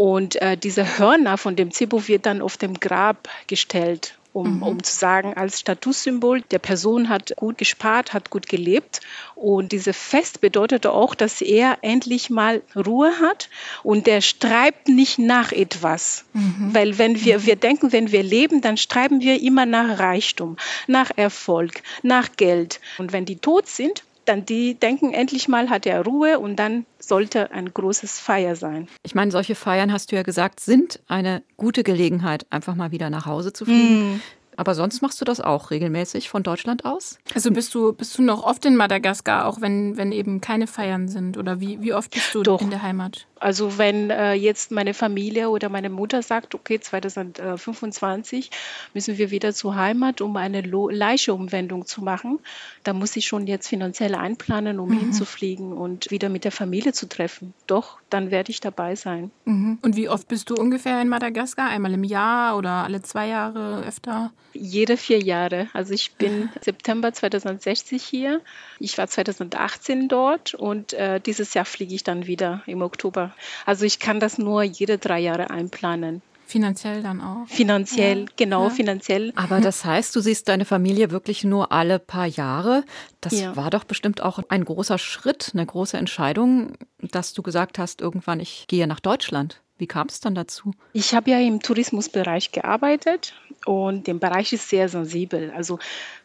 Und 0.00 0.40
äh, 0.40 0.56
diese 0.56 0.96
Hörner 0.98 1.36
von 1.36 1.56
dem 1.56 1.72
Zibo 1.72 2.08
wird 2.08 2.24
dann 2.24 2.40
auf 2.40 2.56
dem 2.56 2.80
Grab 2.80 3.28
gestellt, 3.48 4.14
um, 4.32 4.56
mhm. 4.56 4.62
um 4.62 4.82
zu 4.82 4.96
sagen, 4.96 5.34
als 5.34 5.60
Statussymbol, 5.60 6.40
der 6.40 6.58
Person 6.58 7.10
hat 7.10 7.34
gut 7.36 7.58
gespart, 7.58 8.14
hat 8.14 8.30
gut 8.30 8.48
gelebt. 8.48 9.02
Und 9.34 9.72
dieses 9.72 9.98
Fest 9.98 10.40
bedeutet 10.40 10.86
auch, 10.86 11.14
dass 11.14 11.42
er 11.42 11.76
endlich 11.82 12.30
mal 12.30 12.62
Ruhe 12.74 13.12
hat 13.20 13.50
und 13.82 14.06
der 14.06 14.22
streibt 14.22 14.88
nicht 14.88 15.18
nach 15.18 15.52
etwas. 15.52 16.24
Mhm. 16.32 16.70
Weil 16.72 16.96
wenn 16.96 17.22
wir, 17.22 17.40
mhm. 17.40 17.46
wir 17.46 17.56
denken, 17.56 17.92
wenn 17.92 18.10
wir 18.10 18.22
leben, 18.22 18.62
dann 18.62 18.78
streiben 18.78 19.20
wir 19.20 19.42
immer 19.42 19.66
nach 19.66 19.98
Reichtum, 19.98 20.56
nach 20.86 21.10
Erfolg, 21.16 21.82
nach 22.02 22.36
Geld. 22.38 22.80
Und 22.96 23.12
wenn 23.12 23.26
die 23.26 23.36
tot 23.36 23.66
sind, 23.66 24.02
dann 24.24 24.44
die 24.44 24.74
denken, 24.74 25.12
endlich 25.12 25.48
mal 25.48 25.70
hat 25.70 25.86
er 25.86 26.04
Ruhe 26.04 26.38
und 26.38 26.56
dann 26.56 26.86
sollte 26.98 27.50
ein 27.52 27.72
großes 27.72 28.18
Feier 28.18 28.56
sein. 28.56 28.88
Ich 29.02 29.14
meine, 29.14 29.30
solche 29.30 29.54
Feiern, 29.54 29.92
hast 29.92 30.12
du 30.12 30.16
ja 30.16 30.22
gesagt, 30.22 30.60
sind 30.60 31.00
eine 31.08 31.42
gute 31.56 31.82
Gelegenheit, 31.82 32.46
einfach 32.50 32.74
mal 32.74 32.90
wieder 32.90 33.10
nach 33.10 33.26
Hause 33.26 33.52
zu 33.52 33.64
fliegen. 33.64 34.16
Mm. 34.16 34.20
Aber 34.56 34.74
sonst 34.74 35.00
machst 35.00 35.18
du 35.20 35.24
das 35.24 35.40
auch 35.40 35.70
regelmäßig 35.70 36.28
von 36.28 36.42
Deutschland 36.42 36.84
aus? 36.84 37.18
Also 37.34 37.50
bist 37.50 37.74
du, 37.74 37.94
bist 37.94 38.18
du 38.18 38.22
noch 38.22 38.42
oft 38.44 38.64
in 38.66 38.76
Madagaskar, 38.76 39.46
auch 39.46 39.62
wenn, 39.62 39.96
wenn 39.96 40.12
eben 40.12 40.42
keine 40.42 40.66
Feiern 40.66 41.08
sind? 41.08 41.38
Oder 41.38 41.60
wie, 41.60 41.80
wie 41.80 41.94
oft 41.94 42.10
bist 42.10 42.34
du 42.34 42.42
Doch. 42.42 42.60
in 42.60 42.68
der 42.68 42.82
Heimat? 42.82 43.26
Also 43.40 43.78
wenn 43.78 44.10
äh, 44.10 44.34
jetzt 44.34 44.70
meine 44.70 44.92
Familie 44.92 45.48
oder 45.48 45.70
meine 45.70 45.88
Mutter 45.88 46.22
sagt, 46.22 46.54
okay, 46.54 46.78
2025 46.78 48.50
müssen 48.92 49.16
wir 49.16 49.30
wieder 49.30 49.54
zur 49.54 49.76
Heimat, 49.76 50.20
um 50.20 50.36
eine 50.36 50.60
Leicheumwendung 50.60 51.86
zu 51.86 52.02
machen, 52.02 52.38
dann 52.84 52.98
muss 52.98 53.16
ich 53.16 53.26
schon 53.26 53.46
jetzt 53.46 53.68
finanziell 53.68 54.14
einplanen, 54.14 54.78
um 54.78 54.90
mhm. 54.90 55.00
hinzufliegen 55.00 55.72
und 55.72 56.10
wieder 56.10 56.28
mit 56.28 56.44
der 56.44 56.52
Familie 56.52 56.92
zu 56.92 57.08
treffen. 57.08 57.54
Doch, 57.66 57.98
dann 58.10 58.30
werde 58.30 58.50
ich 58.50 58.60
dabei 58.60 58.94
sein. 58.94 59.30
Mhm. 59.46 59.78
Und 59.80 59.96
wie 59.96 60.10
oft 60.10 60.28
bist 60.28 60.50
du 60.50 60.54
ungefähr 60.54 61.00
in 61.00 61.08
Madagaskar? 61.08 61.70
Einmal 61.70 61.94
im 61.94 62.04
Jahr 62.04 62.58
oder 62.58 62.84
alle 62.84 63.00
zwei 63.00 63.28
Jahre 63.28 63.82
öfter? 63.86 64.32
Jede 64.52 64.96
vier 64.96 65.20
Jahre. 65.20 65.68
Also 65.72 65.94
ich 65.94 66.12
bin 66.12 66.50
September 66.60 67.12
2060 67.12 68.02
hier. 68.02 68.40
Ich 68.78 68.98
war 68.98 69.06
2018 69.06 70.08
dort 70.08 70.54
und 70.54 70.92
äh, 70.92 71.20
dieses 71.20 71.54
Jahr 71.54 71.64
fliege 71.64 71.94
ich 71.94 72.04
dann 72.04 72.26
wieder 72.26 72.62
im 72.66 72.82
Oktober. 72.82 73.29
Also 73.66 73.84
ich 73.84 73.98
kann 73.98 74.20
das 74.20 74.38
nur 74.38 74.62
jede 74.62 74.98
drei 74.98 75.20
Jahre 75.20 75.50
einplanen. 75.50 76.22
Finanziell 76.50 77.00
dann 77.00 77.20
auch. 77.20 77.46
Finanziell, 77.46 78.22
ja. 78.22 78.26
genau, 78.34 78.64
ja. 78.64 78.70
finanziell. 78.70 79.32
Aber 79.36 79.60
das 79.60 79.84
heißt, 79.84 80.16
du 80.16 80.20
siehst 80.20 80.48
deine 80.48 80.64
Familie 80.64 81.12
wirklich 81.12 81.44
nur 81.44 81.70
alle 81.70 82.00
paar 82.00 82.26
Jahre. 82.26 82.82
Das 83.20 83.38
ja. 83.40 83.54
war 83.54 83.70
doch 83.70 83.84
bestimmt 83.84 84.20
auch 84.20 84.40
ein 84.48 84.64
großer 84.64 84.98
Schritt, 84.98 85.52
eine 85.54 85.64
große 85.64 85.96
Entscheidung, 85.96 86.72
dass 86.98 87.34
du 87.34 87.42
gesagt 87.42 87.78
hast, 87.78 88.00
irgendwann 88.00 88.40
ich 88.40 88.66
gehe 88.66 88.88
nach 88.88 88.98
Deutschland. 88.98 89.62
Wie 89.78 89.86
kam 89.86 90.08
es 90.08 90.18
dann 90.18 90.34
dazu? 90.34 90.72
Ich 90.92 91.14
habe 91.14 91.30
ja 91.30 91.38
im 91.38 91.62
Tourismusbereich 91.62 92.50
gearbeitet 92.50 93.32
und 93.66 94.06
der 94.06 94.14
Bereich 94.14 94.52
ist 94.52 94.68
sehr 94.68 94.88
sensibel. 94.88 95.52
Also 95.54 95.78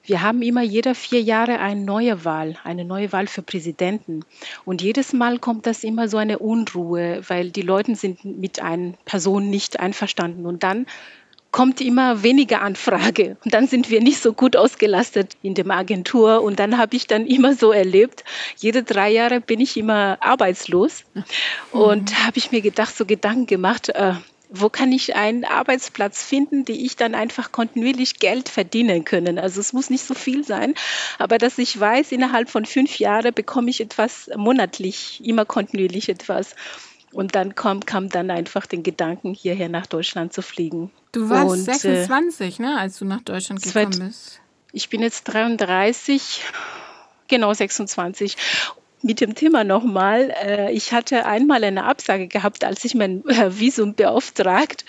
wir 0.04 0.22
haben 0.22 0.42
immer 0.42 0.62
jede 0.62 0.96
vier 0.96 1.22
Jahre 1.22 1.60
eine 1.60 1.82
neue 1.82 2.24
Wahl, 2.24 2.58
eine 2.64 2.86
neue 2.86 3.12
Wahl 3.12 3.28
für 3.28 3.42
Präsidenten. 3.42 4.24
Und 4.64 4.82
jedes 4.82 5.14
Mal 5.14 5.40
kommt 5.40 5.66
das 5.66 5.84
immer 5.84 6.08
so 6.08 6.18
eine 6.18 6.40
Unruhe, 6.40 7.22
weil 7.28 7.52
die 7.52 7.62
Leute 7.62 7.96
sind 7.96 8.24
mit 8.24 8.62
einer 8.62 8.94
Person 9.06 9.50
nicht 9.50 9.80
einverstanden. 9.80 10.46
Und 10.46 10.64
dann 10.64 10.86
kommt 11.56 11.80
immer 11.80 12.22
weniger 12.22 12.62
Anfrage. 12.62 13.38
Und 13.46 13.54
dann 13.54 13.68
sind 13.68 13.90
wir 13.90 14.02
nicht 14.02 14.22
so 14.22 14.34
gut 14.34 14.58
ausgelastet 14.58 15.38
in 15.42 15.56
der 15.56 15.66
Agentur. 15.70 16.42
Und 16.42 16.60
dann 16.60 16.78
habe 16.78 16.96
ich 16.98 17.08
dann 17.08 17.26
immer 17.26 17.54
so 17.54 17.72
erlebt, 17.72 18.26
jede 18.58 18.84
drei 18.84 19.10
Jahre 19.10 19.40
bin 19.40 19.60
ich 19.62 19.78
immer 19.78 20.18
arbeitslos. 20.20 21.04
Und 21.72 22.12
mhm. 22.12 22.26
habe 22.26 22.38
ich 22.38 22.52
mir 22.52 22.62
gedacht, 22.62 22.96
so 22.96 23.06
Gedanken 23.06 23.48
gemacht, 23.48 23.90
äh, 23.90 24.16
wo 24.50 24.70
kann 24.70 24.92
ich 24.92 25.16
einen 25.16 25.46
Arbeitsplatz 25.46 26.24
finden, 26.24 26.66
die 26.66 26.86
ich 26.86 26.96
dann 26.96 27.16
einfach 27.16 27.52
kontinuierlich 27.52 28.20
Geld 28.20 28.50
verdienen 28.50 29.06
können. 29.06 29.40
Also 29.40 29.60
es 29.60 29.74
muss 29.74 29.90
nicht 29.90 30.06
so 30.06 30.14
viel 30.14 30.44
sein, 30.44 30.74
aber 31.18 31.38
dass 31.38 31.58
ich 31.58 31.80
weiß, 31.80 32.12
innerhalb 32.12 32.50
von 32.50 32.66
fünf 32.66 33.00
Jahren 33.00 33.34
bekomme 33.34 33.70
ich 33.70 33.82
etwas 33.82 34.30
monatlich, 34.36 35.22
immer 35.24 35.46
kontinuierlich 35.46 36.10
etwas. 36.10 36.56
Und 37.12 37.36
dann 37.36 37.56
kam, 37.56 37.86
kam 37.86 38.10
dann 38.10 38.30
einfach 38.30 38.66
den 38.66 38.84
Gedanken, 38.84 39.34
hierher 39.34 39.70
nach 39.70 39.86
Deutschland 39.86 40.34
zu 40.34 40.42
fliegen. 40.42 40.92
Du 41.14 41.30
warst 41.30 41.52
und, 41.52 41.64
26, 41.64 42.60
äh, 42.60 42.62
ne, 42.62 42.78
als 42.78 43.00
du 43.00 43.06
nach 43.06 43.22
Deutschland 43.22 43.62
gekommen 43.62 44.00
bist. 44.00 44.42
Ich 44.74 44.90
bin 44.90 45.02
jetzt 45.02 45.24
33, 45.24 46.44
genau 47.30 47.54
26 47.54 48.36
mit 49.06 49.22
dem 49.22 49.36
Thema 49.36 49.64
nochmal. 49.64 50.34
Äh, 50.44 50.72
ich 50.74 50.92
hatte 50.92 51.26
einmal 51.26 51.64
eine 51.64 51.86
Absage 51.86 52.28
gehabt, 52.28 52.64
als 52.64 52.84
ich 52.84 52.96
mein 52.96 53.24
Visum 53.26 53.96
beauftragt. 53.96 54.84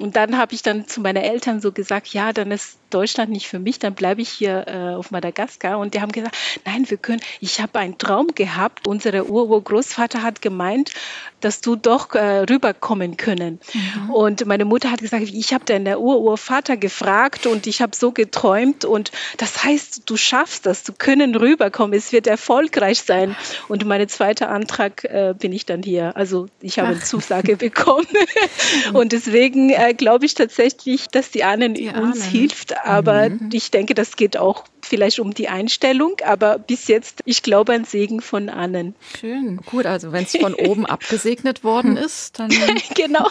Und 0.00 0.16
dann 0.16 0.38
habe 0.38 0.54
ich 0.54 0.62
dann 0.62 0.86
zu 0.86 1.00
meinen 1.00 1.22
Eltern 1.22 1.60
so 1.60 1.72
gesagt, 1.72 2.08
ja, 2.08 2.32
dann 2.32 2.50
ist 2.50 2.78
Deutschland 2.90 3.30
nicht 3.30 3.48
für 3.48 3.58
mich, 3.58 3.78
dann 3.78 3.94
bleibe 3.94 4.22
ich 4.22 4.30
hier 4.30 4.66
äh, 4.66 4.94
auf 4.94 5.10
Madagaskar. 5.10 5.78
Und 5.78 5.94
die 5.94 6.00
haben 6.00 6.12
gesagt, 6.12 6.36
nein, 6.64 6.88
wir 6.88 6.96
können, 6.96 7.20
ich 7.40 7.60
habe 7.60 7.78
einen 7.78 7.98
Traum 7.98 8.28
gehabt. 8.34 8.86
Unsere 8.86 9.26
Urgroßvater 9.26 10.22
hat 10.22 10.40
gemeint, 10.40 10.92
dass 11.40 11.60
du 11.60 11.76
doch 11.76 12.14
äh, 12.14 12.40
rüberkommen 12.50 13.16
können. 13.16 13.60
Mhm. 13.72 14.10
Und 14.10 14.46
meine 14.46 14.64
Mutter 14.64 14.90
hat 14.90 15.00
gesagt, 15.00 15.22
ich 15.22 15.52
habe 15.52 15.64
deinen 15.64 15.96
Ururvater 15.96 16.76
gefragt 16.76 17.46
und 17.46 17.66
ich 17.66 17.82
habe 17.82 17.94
so 17.94 18.12
geträumt. 18.12 18.84
Und 18.84 19.12
das 19.36 19.64
heißt, 19.64 20.02
du 20.06 20.16
schaffst 20.16 20.66
das, 20.66 20.84
du 20.84 20.92
können 20.92 21.34
rüberkommen, 21.34 21.96
es 21.96 22.12
wird 22.12 22.26
erfolgreich 22.26 23.02
sein. 23.02 23.36
Und 23.68 23.84
mein 23.84 24.08
zweiter 24.08 24.48
Antrag 24.48 25.04
äh, 25.04 25.34
bin 25.38 25.52
ich 25.52 25.66
dann 25.66 25.82
hier. 25.82 26.16
Also 26.16 26.48
ich 26.60 26.78
habe 26.78 26.88
eine 26.88 27.00
Zusage 27.00 27.56
bekommen. 27.56 28.06
und 28.92 29.12
deswegen 29.12 29.70
äh, 29.88 29.94
glaube 29.94 30.26
ich 30.26 30.34
tatsächlich, 30.34 31.08
dass 31.08 31.30
die 31.30 31.44
Ahnen 31.44 31.74
die 31.74 31.88
uns 31.88 32.22
Ahnen. 32.22 32.30
hilft 32.30 32.76
aber 32.84 33.30
mhm. 33.30 33.50
ich 33.52 33.70
denke, 33.70 33.94
das 33.94 34.16
geht 34.16 34.36
auch 34.36 34.64
vielleicht 34.82 35.20
um 35.20 35.34
die 35.34 35.48
Einstellung, 35.48 36.16
aber 36.24 36.58
bis 36.58 36.88
jetzt, 36.88 37.20
ich 37.24 37.42
glaube, 37.42 37.72
ein 37.72 37.84
Segen 37.84 38.20
von 38.20 38.48
Annen. 38.48 38.94
Schön. 39.18 39.58
Gut, 39.66 39.86
also 39.86 40.12
wenn 40.12 40.24
es 40.24 40.36
von 40.36 40.54
oben 40.54 40.86
abgesegnet 40.86 41.64
worden 41.64 41.96
ist, 41.96 42.38
dann. 42.38 42.50
genau. 42.94 43.28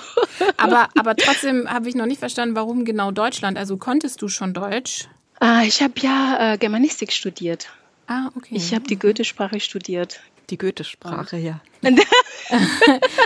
aber, 0.58 0.90
aber 0.98 1.16
trotzdem 1.16 1.70
habe 1.70 1.90
ich 1.90 1.96
noch 1.96 2.06
nicht 2.06 2.20
verstanden, 2.20 2.56
warum 2.56 2.86
genau 2.86 3.12
Deutschland. 3.12 3.58
Also 3.58 3.78
konntest 3.78 4.22
du 4.22 4.28
schon 4.28 4.54
Deutsch? 4.54 5.08
Ah, 5.40 5.64
ich 5.64 5.82
habe 5.82 5.94
ja 6.02 6.54
äh, 6.54 6.58
Germanistik 6.58 7.12
studiert. 7.12 7.70
Ah, 8.08 8.30
okay. 8.36 8.56
Ich 8.56 8.74
habe 8.74 8.86
die 8.86 8.98
Goethe-Sprache 8.98 9.60
studiert. 9.60 10.20
Die 10.50 10.58
Goethe-Sprache, 10.58 11.38
ja. 11.38 11.60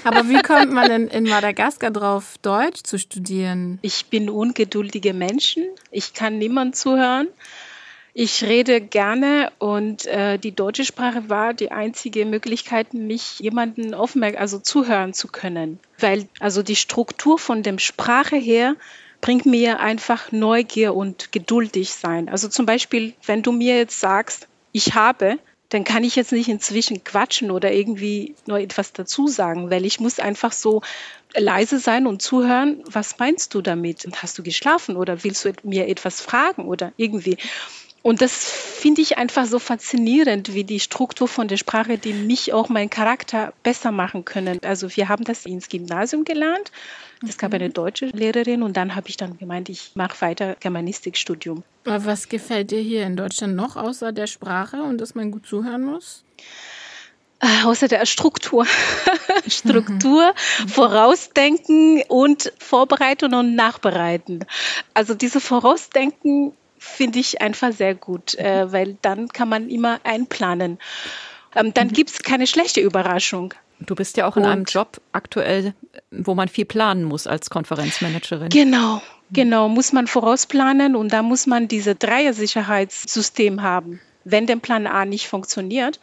Aber 0.04 0.28
wie 0.28 0.42
kommt 0.42 0.72
man 0.72 0.90
denn 0.90 1.08
in 1.08 1.26
Madagaskar 1.26 1.92
drauf, 1.92 2.36
Deutsch 2.42 2.84
zu 2.84 2.98
studieren? 2.98 3.80
Ich 3.84 4.08
bin 4.08 4.30
ungeduldige 4.30 5.14
Menschen. 5.14 5.66
Ich 5.92 6.14
kann 6.14 6.40
niemand 6.40 6.76
zuhören. 6.76 7.28
Ich 8.14 8.44
rede 8.44 8.82
gerne 8.82 9.52
und 9.60 10.06
äh, 10.06 10.38
die 10.38 10.54
deutsche 10.54 10.84
Sprache 10.84 11.30
war 11.30 11.54
die 11.54 11.72
einzige 11.72 12.26
Möglichkeit, 12.26 12.94
mich 12.94 13.40
jemanden 13.40 13.94
aufmerksam, 13.94 14.42
also 14.42 14.60
zuhören 14.60 15.14
zu 15.14 15.30
können. 15.30 15.80
Weil 15.98 16.28
also 16.40 16.62
die 16.62 16.76
Struktur 16.76 17.40
von 17.40 17.64
der 17.64 17.78
Sprache 17.78 18.36
her 18.36 18.76
bringt 19.22 19.46
mir 19.46 19.80
einfach 19.80 20.32
Neugier 20.34 20.94
und 20.94 21.32
geduldig 21.32 21.94
sein. 21.94 22.28
Also 22.28 22.50
zum 22.50 22.66
Beispiel, 22.66 23.14
wenn 23.26 23.44
du 23.44 23.54
mir 23.54 23.78
jetzt 23.78 24.00
sagst, 24.00 24.48
ich 24.74 24.94
habe, 24.94 25.38
dann 25.72 25.86
kann 25.86 26.04
ich 26.04 26.18
jetzt 26.18 26.34
nicht 26.34 26.50
inzwischen 26.50 27.04
quatschen 27.04 27.50
oder 27.50 27.72
irgendwie 27.72 28.36
noch 28.46 28.58
etwas 28.58 28.92
dazu 28.92 29.28
sagen, 29.28 29.70
weil 29.70 29.86
ich 29.86 30.02
muss 30.02 30.20
einfach 30.20 30.52
so 30.52 30.82
leise 31.34 31.80
sein 31.80 32.08
und 32.08 32.22
zuhören, 32.22 32.84
was 32.86 33.18
meinst 33.20 33.54
du 33.54 33.62
damit? 33.62 34.06
Hast 34.22 34.38
du 34.38 34.44
geschlafen 34.44 34.98
oder 34.98 35.24
willst 35.24 35.46
du 35.46 35.54
mir 35.64 35.88
etwas 35.88 36.20
fragen 36.20 36.66
oder 36.66 36.92
irgendwie? 36.98 37.38
Und 38.04 38.22
das 38.22 38.34
finde 38.34 39.02
ich 39.02 39.18
einfach 39.18 39.46
so 39.46 39.60
faszinierend, 39.60 40.54
wie 40.54 40.64
die 40.64 40.80
Struktur 40.80 41.28
von 41.28 41.48
der 41.48 41.58
Sprache, 41.58 41.98
die 41.98 42.14
mich 42.14 42.52
auch 42.52 42.70
meinen 42.70 42.90
Charakter 42.90 43.54
besser 43.62 43.92
machen 43.92 44.26
können. 44.26 44.60
Also 44.64 44.96
wir 44.96 45.08
haben 45.08 45.24
das 45.24 45.46
ins 45.46 45.70
Gymnasium 45.70 46.26
gelernt. 46.26 46.72
Es 47.28 47.38
gab 47.38 47.54
eine 47.54 47.70
mhm. 47.70 47.74
deutsche 47.74 48.08
Lehrerin 48.08 48.64
und 48.64 48.76
dann 48.76 48.96
habe 48.96 49.10
ich 49.10 49.18
dann 49.18 49.38
gemeint, 49.38 49.70
ich 49.70 49.92
mache 49.94 50.20
weiter 50.22 50.56
Germanistikstudium. 50.60 51.64
Was 51.84 52.30
gefällt 52.30 52.72
dir 52.72 52.82
hier 52.82 53.06
in 53.06 53.16
Deutschland 53.16 53.56
noch 53.56 53.76
außer 53.76 54.12
der 54.12 54.28
Sprache 54.28 54.82
und 54.82 54.98
dass 55.00 55.14
man 55.14 55.30
gut 55.30 55.46
zuhören 55.46 55.84
muss? 55.84 56.24
Äh, 57.40 57.66
außer 57.66 57.88
der 57.88 58.06
Struktur. 58.06 58.66
Struktur. 59.48 60.34
Vorausdenken 60.68 62.04
und 62.08 62.54
Vorbereiten 62.60 63.34
und 63.34 63.56
Nachbereiten. 63.56 64.46
Also 64.94 65.14
diese 65.14 65.40
Vorausdenken 65.40 66.54
finde 66.82 67.20
ich 67.20 67.42
einfach 67.42 67.72
sehr 67.72 67.94
gut, 67.94 68.34
äh, 68.36 68.72
weil 68.72 68.98
dann 69.04 69.28
kann 69.28 69.48
man 69.48 69.70
immer 69.70 70.00
einplanen. 70.04 70.80
Ähm, 71.56 71.76
dann 71.76 71.88
mhm. 71.88 71.94
gibt 71.94 72.10
es 72.10 72.24
keine 72.24 72.48
schlechte 72.48 72.82
Überraschung. 72.82 73.54
Du 73.80 73.94
bist 73.94 74.18
ja 74.18 74.28
auch 74.28 74.36
in 74.36 74.44
und 74.44 74.50
einem 74.50 74.64
Job 74.66 75.00
aktuell, 75.12 75.76
wo 76.10 76.34
man 76.34 76.48
viel 76.48 76.66
planen 76.66 77.04
muss 77.04 77.28
als 77.28 77.52
Konferenzmanagerin. 77.52 78.50
Genau, 78.50 79.00
genau, 79.32 79.70
muss 79.70 79.94
man 79.94 80.08
vorausplanen 80.08 80.96
und 80.96 81.14
da 81.14 81.22
muss 81.22 81.46
man 81.46 81.68
diese 81.68 81.94
Dreier-Sicherheitssystem 81.94 83.62
haben. 83.62 84.02
Wenn 84.24 84.48
der 84.48 84.56
Plan 84.56 84.88
A 84.88 85.06
nicht 85.06 85.28
funktioniert, 85.28 86.00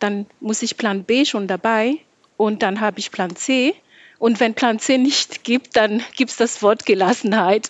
dann 0.00 0.26
muss 0.40 0.60
ich 0.60 0.76
Plan 0.76 1.04
B 1.04 1.24
schon 1.24 1.46
dabei 1.46 1.96
und 2.36 2.62
dann 2.62 2.80
habe 2.80 2.98
ich 2.98 3.10
Plan 3.10 3.34
C 3.36 3.74
und 4.20 4.38
wenn 4.38 4.52
Plan 4.54 4.78
C 4.78 4.98
nicht 4.98 5.44
gibt, 5.44 5.76
dann 5.76 6.02
gibt 6.14 6.30
es 6.30 6.36
das 6.36 6.62
Wort 6.62 6.84
Gelassenheit. 6.84 7.68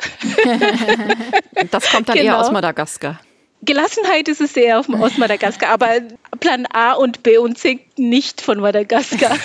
das 1.71 1.89
kommt 1.91 2.09
dann 2.09 2.17
genau. 2.17 2.27
eher 2.27 2.39
aus 2.41 2.51
Madagaskar. 2.51 3.21
Gelassenheit 3.63 4.27
ist 4.27 4.41
es 4.41 4.57
eher 4.57 4.81
aus 4.81 5.17
Madagaskar, 5.17 5.71
aber 5.71 6.01
Plan 6.41 6.67
A 6.67 6.95
und 6.95 7.23
B 7.23 7.39
und 7.39 7.57
C 7.57 7.87
nicht 7.97 8.41
von 8.41 8.59
Madagaskar. 8.59 9.39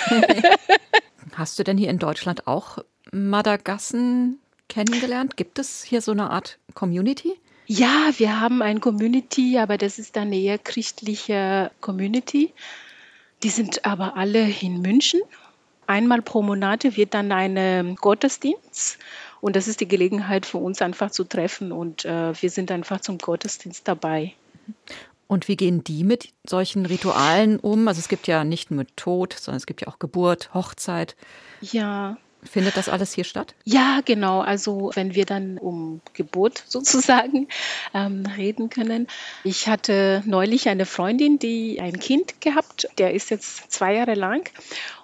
Hast 1.34 1.58
du 1.60 1.62
denn 1.62 1.78
hier 1.78 1.90
in 1.90 2.00
Deutschland 2.00 2.48
auch 2.48 2.78
Madagassen 3.12 4.40
kennengelernt? 4.68 5.36
Gibt 5.36 5.60
es 5.60 5.84
hier 5.84 6.00
so 6.00 6.10
eine 6.10 6.30
Art 6.30 6.58
Community? 6.74 7.34
Ja, 7.66 8.10
wir 8.16 8.40
haben 8.40 8.62
eine 8.62 8.80
Community, 8.80 9.58
aber 9.58 9.78
das 9.78 10.00
ist 10.00 10.18
eine 10.18 10.36
eher 10.36 10.58
christliche 10.58 11.70
Community. 11.80 12.52
Die 13.44 13.50
sind 13.50 13.84
aber 13.84 14.16
alle 14.16 14.50
in 14.60 14.80
München. 14.80 15.20
Einmal 15.86 16.22
pro 16.22 16.42
Monat 16.42 16.84
wird 16.96 17.14
dann 17.14 17.32
ein 17.32 17.96
Gottesdienst 17.96 18.98
und 19.40 19.56
das 19.56 19.68
ist 19.68 19.80
die 19.80 19.88
Gelegenheit 19.88 20.46
für 20.46 20.58
uns 20.58 20.82
einfach 20.82 21.10
zu 21.10 21.24
treffen 21.24 21.72
und 21.72 22.04
äh, 22.04 22.32
wir 22.40 22.50
sind 22.50 22.70
einfach 22.70 23.00
zum 23.00 23.18
Gottesdienst 23.18 23.86
dabei. 23.86 24.32
Und 25.28 25.48
wie 25.48 25.56
gehen 25.56 25.82
die 25.82 26.04
mit 26.04 26.32
solchen 26.48 26.86
Ritualen 26.86 27.58
um? 27.58 27.88
Also 27.88 27.98
es 27.98 28.08
gibt 28.08 28.26
ja 28.26 28.44
nicht 28.44 28.70
nur 28.70 28.86
Tod, 28.96 29.32
sondern 29.32 29.56
es 29.56 29.66
gibt 29.66 29.80
ja 29.80 29.88
auch 29.88 29.98
Geburt, 29.98 30.54
Hochzeit. 30.54 31.16
Ja, 31.60 32.16
Findet 32.50 32.76
das 32.76 32.88
alles 32.88 33.12
hier 33.12 33.24
statt? 33.24 33.54
Ja, 33.64 34.00
genau. 34.04 34.40
Also 34.40 34.90
wenn 34.94 35.14
wir 35.14 35.24
dann 35.24 35.58
um 35.58 36.00
Geburt 36.12 36.64
sozusagen 36.68 37.48
ähm, 37.94 38.24
reden 38.36 38.70
können. 38.70 39.06
Ich 39.44 39.68
hatte 39.68 40.22
neulich 40.26 40.68
eine 40.68 40.86
Freundin, 40.86 41.38
die 41.38 41.80
ein 41.80 41.98
Kind 41.98 42.40
gehabt, 42.40 42.88
der 42.98 43.14
ist 43.14 43.30
jetzt 43.30 43.70
zwei 43.72 43.94
Jahre 43.94 44.14
lang. 44.14 44.48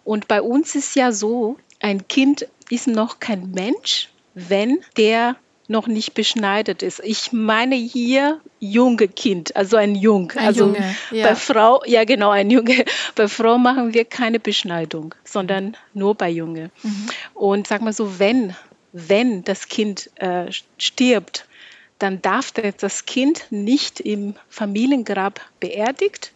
Und 0.04 0.28
bei 0.28 0.42
uns 0.42 0.74
ist 0.74 0.96
ja 0.96 1.12
so, 1.12 1.56
ein 1.80 2.08
Kind 2.08 2.48
ist 2.70 2.86
noch 2.86 3.20
kein 3.20 3.50
Mensch, 3.50 4.08
wenn 4.34 4.78
der 4.96 5.36
noch 5.68 5.86
nicht 5.86 6.14
beschneidet 6.14 6.82
ist. 6.82 7.00
Ich 7.04 7.32
meine 7.32 7.74
hier 7.74 8.40
junge 8.58 9.08
Kind, 9.08 9.56
also 9.56 9.76
ein 9.76 9.94
Jung. 9.94 10.32
Ein 10.32 10.46
also 10.46 10.66
Junge, 10.66 10.96
ja. 11.10 11.28
bei 11.28 11.34
Frau, 11.34 11.82
ja 11.86 12.04
genau, 12.04 12.30
ein 12.30 12.50
Junge. 12.50 12.84
Bei 13.14 13.28
Frau 13.28 13.58
machen 13.58 13.92
wir 13.92 14.04
keine 14.04 14.40
Beschneidung, 14.40 15.14
sondern 15.24 15.76
nur 15.92 16.14
bei 16.14 16.30
Junge. 16.30 16.70
Mhm. 16.82 17.06
Und 17.34 17.66
sag 17.66 17.82
mal 17.82 17.92
so, 17.92 18.18
wenn, 18.18 18.56
wenn 18.92 19.44
das 19.44 19.68
Kind 19.68 20.10
äh, 20.16 20.50
stirbt, 20.78 21.46
dann 21.98 22.20
darf 22.22 22.52
das 22.52 23.06
Kind 23.06 23.46
nicht 23.50 24.00
im 24.00 24.34
Familiengrab 24.48 25.40
beerdigt, 25.60 26.31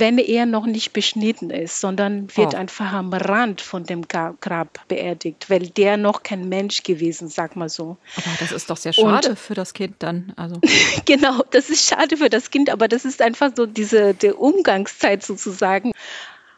wenn 0.00 0.18
er 0.18 0.46
noch 0.46 0.66
nicht 0.66 0.92
beschnitten 0.92 1.50
ist, 1.50 1.80
sondern 1.80 2.28
wird 2.36 2.54
Oh. 2.54 2.56
einfach 2.56 2.92
am 2.92 3.12
Rand 3.12 3.60
von 3.60 3.84
dem 3.84 4.02
Gra- 4.06 4.34
Grab 4.40 4.80
beerdigt, 4.88 5.50
weil 5.50 5.68
der 5.68 5.96
noch 5.96 6.22
kein 6.22 6.48
Mensch 6.48 6.82
gewesen, 6.82 7.28
sag 7.28 7.56
mal 7.56 7.68
so. 7.68 7.96
Aber 8.16 8.26
das 8.40 8.52
ist 8.52 8.70
doch 8.70 8.76
sehr 8.76 8.92
schade 8.92 9.36
für 9.36 9.54
das 9.54 9.72
Kind 9.74 9.96
dann. 10.00 10.32
Also 10.36 10.60
Genau, 11.06 11.42
das 11.50 11.70
ist 11.70 11.88
schade 11.88 12.16
für 12.16 12.30
das 12.30 12.50
Kind, 12.50 12.70
aber 12.70 12.88
das 12.88 13.04
ist 13.04 13.20
einfach 13.22 13.52
so 13.54 13.66
diese 13.66 14.14
der 14.14 14.38
Umgangszeit 14.40 15.22
sozusagen. 15.22 15.92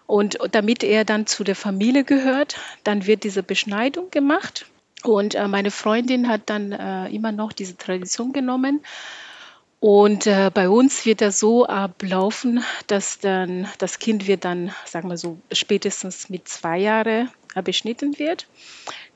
Und 0.06 0.38
damit 0.52 0.84
er 0.84 1.04
dann 1.04 1.26
zu 1.26 1.42
der 1.42 1.56
Familie 1.56 2.04
gehört, 2.04 2.56
dann 2.84 3.06
wird 3.06 3.24
diese 3.24 3.42
Beschneidung 3.42 4.10
gemacht. 4.10 4.66
Und 5.02 5.34
äh, 5.34 5.48
meine 5.48 5.70
Freundin 5.70 6.28
hat 6.28 6.42
dann 6.46 6.72
äh, 6.72 7.08
immer 7.08 7.32
noch 7.32 7.52
diese 7.52 7.76
Tradition 7.76 8.32
genommen. 8.32 8.82
Und 9.86 10.26
äh, 10.26 10.50
bei 10.52 10.68
uns 10.68 11.06
wird 11.06 11.20
das 11.20 11.38
so 11.38 11.64
ablaufen, 11.64 12.64
dass 12.88 13.20
dann 13.20 13.68
das 13.78 14.00
Kind 14.00 14.26
wird 14.26 14.44
dann, 14.44 14.72
sagen 14.84 15.08
wir 15.08 15.16
so, 15.16 15.38
spätestens 15.52 16.28
mit 16.28 16.48
zwei 16.48 16.78
Jahren 16.78 17.30
beschnitten 17.62 18.18
wird. 18.18 18.48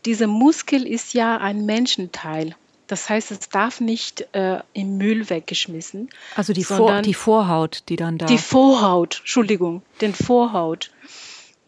Dieser 0.05 0.29
Muskel 0.29 0.87
ist 0.87 1.13
ja 1.13 1.39
ein 1.39 1.67
Menschenteil. 1.67 2.55
Das 2.87 3.09
heißt, 3.11 3.33
es 3.33 3.49
darf 3.49 3.81
nicht 3.81 4.29
äh, 4.31 4.61
im 4.73 4.97
Müll 4.97 5.29
weggeschmissen. 5.29 6.09
Also 6.37 6.53
die, 6.53 6.63
Vor 6.63 7.03
die 7.03 7.15
Vorhaut, 7.15 7.83
die 7.89 7.97
dann 7.97 8.19
da. 8.19 8.27
die 8.27 8.39
Vorhaut, 8.39 9.19
Entschuldigung, 9.19 9.83
den 10.01 10.15
Vorhaut. 10.15 10.93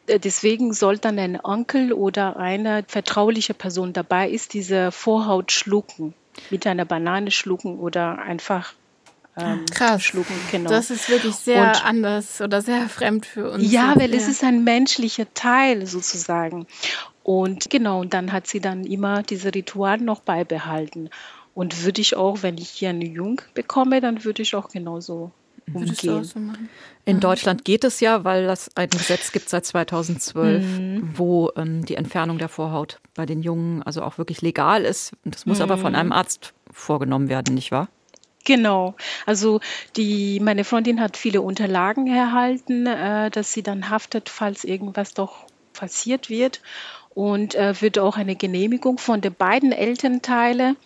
Äh, 0.06 0.21
Deswegen 0.21 0.73
soll 0.73 0.99
dann 0.99 1.18
ein 1.18 1.44
Onkel 1.44 1.92
oder 1.92 2.37
eine 2.37 2.85
vertrauliche 2.87 3.54
Person 3.54 3.92
dabei 3.92 4.30
ist, 4.30 4.54
diese 4.54 4.92
Vorhaut 4.92 5.50
schlucken, 5.50 6.14
mit 6.50 6.68
einer 6.68 6.85
Banane 6.85 7.32
schlucken 7.32 7.80
oder 7.80 8.21
einfach 8.21 8.75
ähm, 9.36 9.64
Krass. 9.70 10.02
schlucken. 10.02 10.34
Genau. 10.50 10.68
Das 10.70 10.90
ist 10.90 11.08
wirklich 11.08 11.34
sehr 11.36 11.68
Und- 11.68 11.84
anders 11.86 12.40
oder 12.40 12.60
sehr 12.62 12.88
fremd 12.88 13.24
für 13.26 13.50
uns. 13.50 13.70
Ja, 13.70 13.90
jetzt, 13.90 14.00
weil 14.00 14.14
es 14.14 14.28
ist 14.28 14.44
ein 14.44 14.64
menschlicher 14.64 15.32
Teil 15.34 15.86
sozusagen. 15.86 16.66
Und 17.22 17.70
genau, 17.70 18.00
und 18.00 18.14
dann 18.14 18.32
hat 18.32 18.46
sie 18.46 18.60
dann 18.60 18.84
immer 18.84 19.22
diese 19.22 19.54
Ritual 19.54 19.98
noch 19.98 20.20
beibehalten. 20.20 21.08
Und 21.54 21.84
würde 21.84 22.00
ich 22.00 22.16
auch, 22.16 22.42
wenn 22.42 22.56
ich 22.58 22.68
hier 22.71 22.88
eine 22.90 23.04
Jung 23.06 23.40
bekomme, 23.54 24.00
dann 24.00 24.25
würde 24.25 24.42
ich 24.42 24.54
auch 24.54 24.68
genauso 24.68 25.30
umgehen. 25.73 26.25
so? 26.25 26.40
In 27.04 27.21
Deutschland 27.21 27.64
geht 27.64 27.84
es 27.84 28.00
ja, 28.00 28.25
weil 28.25 28.45
es 28.50 28.71
ein 28.75 28.88
Gesetz 28.90 29.32
gibt 29.32 29.49
seit 29.49 29.64
2012, 29.66 30.64
Mhm. 30.64 31.10
wo 31.14 31.50
ähm, 31.56 31.84
die 31.84 31.95
Entfernung 31.97 32.38
der 32.38 32.49
Vorhaut 32.49 33.00
bei 33.14 33.26
den 33.26 33.42
Jungen 33.42 33.82
also 33.82 34.02
auch 34.02 34.18
wirklich 34.18 34.40
legal 34.42 34.82
ist. 34.84 35.12
Und 35.25 35.34
Das 35.34 35.47
muss 35.47 35.60
aber 35.60 35.76
Mhm. 35.76 35.80
von 35.80 35.95
einem 35.95 36.12
Arzt 36.12 36.52
vorgenommen 36.73 37.28
werden, 37.28 37.54
nicht 37.54 37.71
wahr? 37.71 37.88
Genau. 38.45 38.95
Also 39.26 39.61
die, 39.97 40.41
meine 40.41 40.65
Freundin 40.65 41.00
hat 41.00 41.17
viele 41.17 41.43
Unterlagen 41.43 42.07
erhalten, 42.07 42.87
äh, 42.87 43.31
dass 43.31 43.52
sie 43.52 43.63
dann 43.63 43.89
haftet, 43.89 44.28
falls 44.28 44.65
irgendwas 44.65 45.15
doch 45.15 45.47
passiert 45.73 46.28
wird. 46.28 46.61
Und 47.15 47.55
äh, 47.55 47.81
wird 47.81 47.99
auch 47.99 48.17
eine 48.17 48.37
Genehmigung 48.37 48.99
von 48.99 49.21
den 49.21 49.35
beiden 49.35 49.71
Elternteile. 49.71 50.76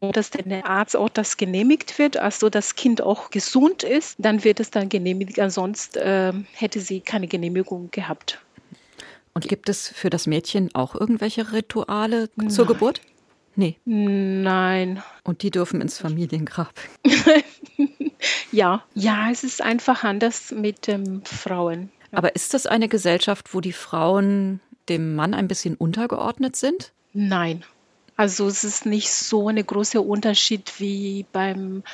Und 0.00 0.16
dass 0.16 0.30
der 0.30 0.66
Arzt 0.66 0.96
auch 0.96 1.08
das 1.08 1.36
genehmigt 1.36 1.98
wird, 1.98 2.16
also 2.16 2.48
das 2.48 2.76
Kind 2.76 3.02
auch 3.02 3.30
gesund 3.30 3.82
ist, 3.82 4.14
dann 4.18 4.44
wird 4.44 4.60
es 4.60 4.70
dann 4.70 4.88
genehmigt. 4.88 5.40
Ansonsten 5.40 5.98
äh, 5.98 6.32
hätte 6.54 6.80
sie 6.80 7.00
keine 7.00 7.26
Genehmigung 7.26 7.90
gehabt. 7.90 8.40
Und 9.34 9.48
gibt 9.48 9.68
es 9.68 9.88
für 9.88 10.08
das 10.08 10.26
Mädchen 10.26 10.74
auch 10.74 10.94
irgendwelche 10.94 11.52
Rituale 11.52 12.28
zur. 12.48 12.66
Geburt? 12.66 13.00
Nee. 13.58 13.76
Nein. 13.84 15.02
Und 15.24 15.42
die 15.42 15.50
dürfen 15.50 15.80
ins 15.80 15.98
Familiengrab. 15.98 16.72
Ja, 18.50 18.82
ja, 18.94 19.30
es 19.30 19.44
ist 19.44 19.62
einfach 19.62 20.04
anders 20.04 20.50
mit 20.50 20.88
ähm, 20.88 21.22
Frauen. 21.24 21.90
Aber 22.10 22.34
ist 22.34 22.54
das 22.54 22.66
eine 22.66 22.88
Gesellschaft, 22.88 23.54
wo 23.54 23.60
die 23.60 23.72
Frauen 23.72 24.60
dem 24.88 25.14
Mann 25.14 25.34
ein 25.34 25.48
bisschen 25.48 25.74
untergeordnet 25.76 26.56
sind? 26.56 26.92
Nein. 27.12 27.64
Also 28.16 28.48
es 28.48 28.64
ist 28.64 28.86
nicht 28.86 29.10
so 29.10 29.48
ein 29.48 29.64
großer 29.64 30.02
Unterschied 30.02 30.72
wie 30.78 31.26
beim, 31.30 31.84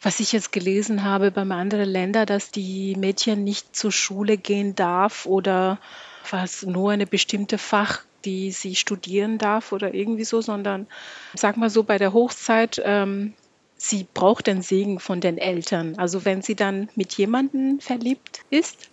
was 0.00 0.20
ich 0.20 0.32
jetzt 0.32 0.52
gelesen 0.52 1.02
habe, 1.04 1.30
beim 1.30 1.52
anderen 1.52 1.88
Länder, 1.88 2.24
dass 2.24 2.50
die 2.50 2.94
Mädchen 2.96 3.44
nicht 3.44 3.76
zur 3.76 3.92
Schule 3.92 4.38
gehen 4.38 4.74
darf 4.74 5.26
oder 5.26 5.78
was 6.30 6.62
nur 6.62 6.92
eine 6.92 7.06
bestimmte 7.06 7.58
Fach, 7.58 8.04
die 8.24 8.52
sie 8.52 8.74
studieren 8.74 9.38
darf 9.38 9.72
oder 9.72 9.94
irgendwie 9.94 10.24
so, 10.24 10.40
sondern 10.40 10.86
sag 11.34 11.56
mal 11.56 11.70
so 11.70 11.82
bei 11.82 11.98
der 11.98 12.12
Hochzeit, 12.12 12.80
ähm, 12.84 13.34
sie 13.76 14.06
braucht 14.14 14.46
den 14.46 14.62
Segen 14.62 15.00
von 15.00 15.20
den 15.20 15.38
Eltern. 15.38 15.96
Also 15.98 16.24
wenn 16.24 16.42
sie 16.42 16.54
dann 16.54 16.88
mit 16.94 17.14
jemandem 17.14 17.80
verliebt 17.80 18.42
ist, 18.50 18.90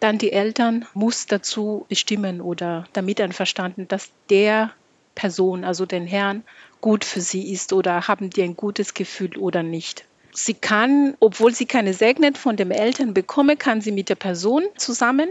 dann 0.00 0.18
die 0.18 0.32
Eltern 0.32 0.86
muss 0.94 1.26
dazu 1.26 1.84
bestimmen 1.88 2.40
oder 2.40 2.86
damit 2.92 3.20
einverstanden, 3.20 3.88
dass 3.88 4.10
der 4.30 4.70
Person, 5.14 5.64
also 5.64 5.84
den 5.84 6.06
Herrn, 6.06 6.44
gut 6.80 7.04
für 7.04 7.20
sie 7.20 7.52
ist 7.52 7.72
oder 7.72 8.06
haben 8.06 8.30
die 8.30 8.42
ein 8.42 8.56
gutes 8.56 8.94
Gefühl 8.94 9.36
oder 9.36 9.62
nicht. 9.62 10.04
Sie 10.32 10.54
kann, 10.54 11.16
obwohl 11.18 11.52
sie 11.52 11.66
keine 11.66 11.94
Segnet 11.94 12.38
von 12.38 12.56
den 12.56 12.70
Eltern 12.70 13.14
bekomme, 13.14 13.56
kann 13.56 13.80
sie 13.80 13.90
mit 13.90 14.08
der 14.08 14.14
Person 14.14 14.64
zusammen. 14.76 15.30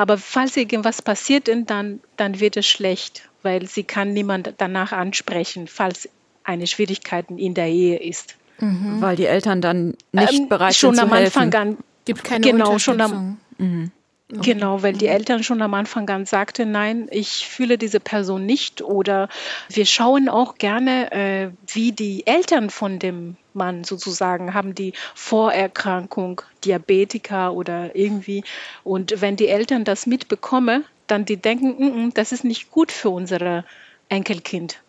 Aber 0.00 0.16
falls 0.16 0.56
irgendwas 0.56 1.02
passiert, 1.02 1.50
dann, 1.66 2.00
dann 2.16 2.40
wird 2.40 2.56
es 2.56 2.66
schlecht, 2.66 3.28
weil 3.42 3.66
sie 3.66 3.82
kann 3.84 4.14
niemand 4.14 4.54
danach 4.56 4.92
ansprechen, 4.92 5.68
falls 5.68 6.08
eine 6.42 6.66
Schwierigkeiten 6.66 7.36
in 7.36 7.52
der 7.52 7.68
Ehe 7.68 7.98
ist. 7.98 8.36
Weil 8.60 9.16
die 9.16 9.26
Eltern 9.26 9.60
dann 9.60 9.94
nicht 10.12 10.32
Ähm, 10.40 10.48
bereit 10.48 10.74
schon 10.74 10.94
sind 10.94 11.04
am 11.04 11.10
zu 11.10 11.16
helfen. 11.16 11.42
Anfang 11.42 11.60
an 11.60 11.76
Gibt 12.06 12.24
keine 12.24 12.40
Genau, 12.50 12.78
schon 12.78 12.98
am- 13.02 13.38
Unterstützung. 13.58 13.92
Genau, 14.28 14.82
weil 14.82 14.94
die 14.94 15.08
Eltern 15.08 15.42
schon 15.42 15.60
am 15.60 15.74
Anfang 15.74 16.08
an 16.08 16.24
sagten, 16.24 16.70
nein, 16.70 17.08
ich 17.10 17.46
fühle 17.46 17.76
diese 17.76 18.00
Person 18.00 18.46
nicht. 18.46 18.80
Oder 18.80 19.28
wir 19.68 19.84
schauen 19.84 20.30
auch 20.30 20.54
gerne, 20.56 21.12
äh, 21.12 21.50
wie 21.66 21.92
die 21.92 22.26
Eltern 22.26 22.70
von 22.70 22.98
dem 22.98 23.36
Mann 23.54 23.84
sozusagen 23.84 24.54
haben 24.54 24.74
die 24.74 24.92
Vorerkrankung, 25.14 26.42
Diabetiker 26.64 27.52
oder 27.52 27.96
irgendwie. 27.96 28.44
Und 28.84 29.20
wenn 29.20 29.36
die 29.36 29.48
Eltern 29.48 29.84
das 29.84 30.06
mitbekommen, 30.06 30.84
dann 31.06 31.24
die 31.24 31.36
denken, 31.36 31.76
"Mm, 31.78 32.06
mm, 32.06 32.14
das 32.14 32.32
ist 32.32 32.44
nicht 32.44 32.70
gut 32.70 32.92
für 32.92 33.10
unser 33.10 33.64
Enkelkind. 34.08 34.80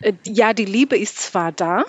Äh, 0.00 0.12
Ja, 0.24 0.52
die 0.52 0.64
Liebe 0.64 0.96
ist 0.98 1.18
zwar 1.20 1.52
da, 1.52 1.84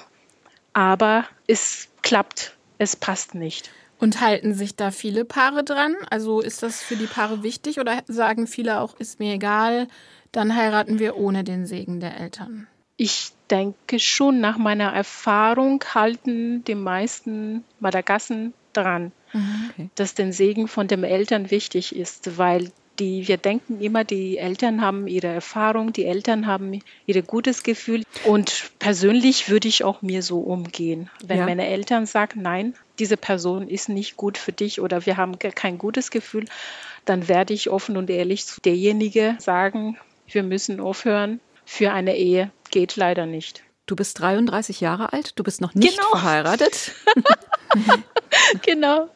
aber 0.74 1.26
es 1.48 1.88
klappt, 2.02 2.56
es 2.78 2.96
passt 2.96 3.36
nicht. 3.36 3.72
Und 4.00 4.20
halten 4.20 4.54
sich 4.56 4.76
da 4.76 4.90
viele 4.90 5.26
Paare 5.26 5.64
dran? 5.64 5.96
Also 6.10 6.42
ist 6.42 6.64
das 6.64 6.82
für 6.82 6.96
die 6.96 7.06
Paare 7.06 7.44
wichtig 7.44 7.80
oder 7.80 8.02
sagen 8.08 8.48
viele 8.48 8.80
auch, 8.80 9.00
ist 9.00 9.20
mir 9.20 9.34
egal, 9.36 9.88
dann 10.32 10.56
heiraten 10.56 10.98
wir 10.98 11.18
ohne 11.18 11.44
den 11.44 11.66
Segen 11.68 12.00
der 12.00 12.20
Eltern? 12.20 12.68
Ich 12.98 13.32
denke 13.50 14.00
schon, 14.00 14.40
nach 14.40 14.58
meiner 14.58 14.94
Erfahrung 14.94 15.84
halten 15.94 16.64
die 16.66 16.76
meisten 16.76 17.64
Madagassen 17.80 18.54
dran, 18.74 19.12
Okay. 19.34 19.90
dass 19.96 20.14
der 20.14 20.34
Segen 20.34 20.68
von 20.68 20.88
den 20.88 21.04
Eltern 21.04 21.52
wichtig 21.52 21.96
ist, 21.96 22.38
weil 22.38 22.72
Die, 23.00 23.28
wir 23.28 23.38
denken 23.38 23.80
immer, 23.82 24.04
die 24.04 24.38
Eltern 24.38 24.82
haben 24.82 25.08
ihre 25.08 25.28
Erfahrung, 25.28 25.94
die 25.94 26.06
Eltern 26.06 26.46
haben 26.46 26.82
ihr 27.08 27.22
gutes 27.24 27.64
Gefühl. 27.64 28.04
Und 28.26 28.70
persönlich 28.78 29.50
würde 29.50 29.70
ich 29.70 29.84
auch 29.84 30.02
mir 30.04 30.22
so 30.22 30.40
umgehen. 30.42 31.10
Wenn 31.26 31.40
ja. 31.40 31.46
meine 31.46 31.66
Eltern 31.68 32.06
sagen, 32.06 32.42
nein, 32.44 32.76
diese 33.00 33.18
Person 33.18 33.70
ist 33.70 33.88
nicht 33.90 34.18
gut 34.18 34.38
für 34.38 34.52
dich 34.52 34.82
oder 34.82 35.06
wir 35.06 35.16
haben 35.18 35.40
kein 35.40 35.78
gutes 35.78 36.12
Gefühl, 36.12 36.46
dann 37.06 37.28
werde 37.28 37.54
ich 37.54 37.70
offen 37.70 37.98
und 37.98 38.10
ehrlich 38.10 38.46
zu 38.46 38.60
derjenige 38.62 39.36
sagen, 39.40 39.98
wir 40.28 40.44
müssen 40.44 40.80
aufhören. 40.80 41.40
Für 41.74 41.94
eine 41.94 42.18
Ehe 42.18 42.52
geht 42.70 42.98
leider 42.98 43.26
nicht. 43.26 43.64
Du 43.86 43.96
bist 43.96 44.20
33 44.20 44.82
Jahre 44.82 45.14
alt, 45.14 45.40
du 45.40 45.44
bist 45.44 45.62
noch 45.62 45.74
nicht 45.74 45.96
genau. 45.96 46.10
verheiratet. 46.10 46.92
genau. 48.62 49.10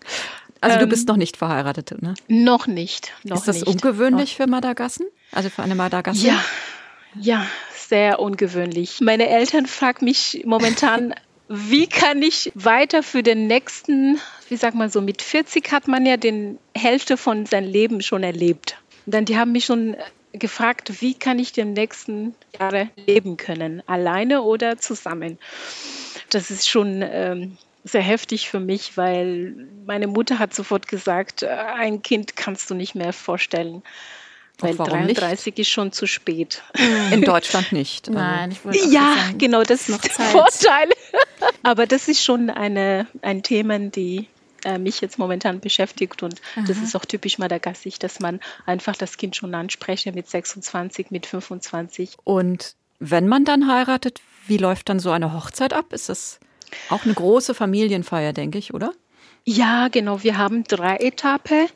Also 0.61 0.79
du 0.79 0.87
bist 0.87 1.01
ähm, 1.01 1.07
noch 1.07 1.17
nicht 1.17 1.35
verheiratet, 1.35 2.01
ne? 2.01 2.13
Noch 2.29 2.65
nicht. 2.65 3.11
Noch 3.23 3.39
ist 3.39 3.49
das 3.49 3.57
nicht. 3.57 3.67
ungewöhnlich 3.67 4.37
für 4.37 4.47
Madagassen? 4.47 5.05
Also 5.33 5.49
für 5.49 5.63
eine 5.63 5.75
Madagassin? 5.75 6.27
Ja, 6.27 6.45
ja, 7.19 7.45
sehr 7.75 8.21
ungewöhnlich. 8.21 9.01
Meine 9.01 9.27
Eltern 9.27 9.65
fragen 9.65 10.05
mich 10.05 10.43
momentan, 10.45 11.13
wie 11.49 11.87
kann 11.87 12.21
ich 12.21 12.53
weiter 12.55 13.03
für 13.03 13.21
den 13.21 13.47
nächsten, 13.47 14.17
wie 14.47 14.55
sagt 14.55 14.77
man 14.77 14.89
so, 14.89 15.01
mit 15.01 15.21
40 15.21 15.73
hat 15.73 15.89
man 15.89 16.05
ja 16.05 16.15
den 16.15 16.57
Hälfte 16.73 17.17
von 17.17 17.45
seinem 17.45 17.69
Leben 17.69 18.01
schon 18.01 18.23
erlebt. 18.23 18.77
Und 19.05 19.13
dann 19.13 19.25
die 19.25 19.37
haben 19.37 19.51
mich 19.51 19.65
schon 19.65 19.97
gefragt, 20.37 21.01
wie 21.01 21.13
kann 21.13 21.39
ich 21.39 21.51
den 21.51 21.73
nächsten 21.73 22.35
Jahre 22.59 22.89
leben 22.95 23.37
können, 23.37 23.81
alleine 23.87 24.41
oder 24.41 24.77
zusammen. 24.77 25.37
Das 26.29 26.51
ist 26.51 26.67
schon 26.67 27.01
ähm, 27.01 27.57
sehr 27.83 28.01
heftig 28.01 28.49
für 28.49 28.59
mich, 28.59 28.97
weil 28.97 29.67
meine 29.85 30.07
Mutter 30.07 30.39
hat 30.39 30.53
sofort 30.53 30.87
gesagt, 30.87 31.43
äh, 31.43 31.47
ein 31.47 32.01
Kind 32.01 32.35
kannst 32.35 32.69
du 32.69 32.75
nicht 32.75 32.95
mehr 32.95 33.13
vorstellen. 33.13 33.83
Weil 34.59 34.75
33 34.75 35.45
nicht? 35.47 35.59
ist 35.59 35.69
schon 35.69 35.91
zu 35.91 36.07
spät. 36.07 36.63
In 37.11 37.21
Deutschland 37.21 37.71
nicht. 37.71 38.07
Also. 38.07 38.19
Nein, 38.19 38.51
ich 38.51 38.63
wollte 38.63 38.79
Ja, 38.89 39.15
sagen, 39.17 39.37
genau, 39.37 39.63
das 39.63 39.81
ist 39.81 39.89
noch 39.89 40.01
Zeit. 40.01 40.27
Vorteil. 40.27 40.89
Aber 41.63 41.85
das 41.85 42.07
ist 42.07 42.23
schon 42.23 42.49
eine, 42.49 43.07
ein 43.21 43.43
Thema, 43.43 43.79
die 43.79 44.27
äh, 44.65 44.77
mich 44.77 45.01
jetzt 45.01 45.17
momentan 45.17 45.59
beschäftigt 45.59 46.23
und 46.23 46.41
Aha. 46.55 46.65
das 46.67 46.77
ist 46.77 46.95
auch 46.95 47.05
typisch 47.05 47.37
madagassisch, 47.37 47.99
dass 47.99 48.19
man 48.19 48.39
einfach 48.65 48.95
das 48.95 49.17
Kind 49.17 49.35
schon 49.35 49.53
anspreche 49.55 50.11
mit 50.11 50.27
26, 50.27 51.11
mit 51.11 51.25
25. 51.25 52.17
Und 52.23 52.75
wenn 52.99 53.27
man 53.27 53.45
dann 53.45 53.67
heiratet, 53.67 54.21
wie 54.47 54.57
läuft 54.57 54.89
dann 54.89 54.99
so 54.99 55.11
eine 55.11 55.33
Hochzeit 55.33 55.73
ab? 55.73 55.93
Ist 55.93 56.09
das 56.09 56.39
auch 56.89 57.05
eine 57.05 57.13
große 57.13 57.53
Familienfeier, 57.53 58.33
denke 58.33 58.57
ich, 58.57 58.73
oder? 58.73 58.93
Ja, 59.43 59.87
genau. 59.89 60.23
Wir 60.23 60.37
haben 60.37 60.63
drei 60.63 60.97
Etappen. 60.97 61.67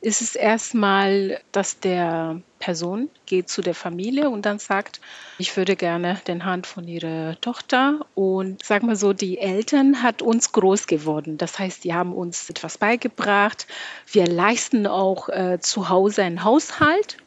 Es 0.00 0.20
ist 0.20 0.36
erstmal, 0.36 1.40
dass 1.52 1.80
der 1.80 2.40
Person 2.58 3.08
geht 3.26 3.48
zu 3.48 3.62
der 3.62 3.74
Familie 3.74 4.30
und 4.30 4.46
dann 4.46 4.58
sagt, 4.58 5.00
ich 5.38 5.56
würde 5.56 5.76
gerne 5.76 6.20
den 6.26 6.44
Hand 6.44 6.66
von 6.66 6.86
ihrer 6.86 7.40
Tochter 7.40 8.06
und 8.14 8.64
sag 8.64 8.82
mal 8.82 8.96
so, 8.96 9.12
die 9.12 9.38
Eltern 9.38 10.02
hat 10.02 10.22
uns 10.22 10.52
groß 10.52 10.86
geworden. 10.86 11.38
Das 11.38 11.58
heißt, 11.58 11.84
die 11.84 11.94
haben 11.94 12.12
uns 12.12 12.48
etwas 12.50 12.78
beigebracht. 12.78 13.66
Wir 14.10 14.26
leisten 14.26 14.86
auch 14.86 15.28
äh, 15.28 15.58
zu 15.60 15.88
Hause 15.88 16.22
einen 16.22 16.44
Haushalt 16.44 17.18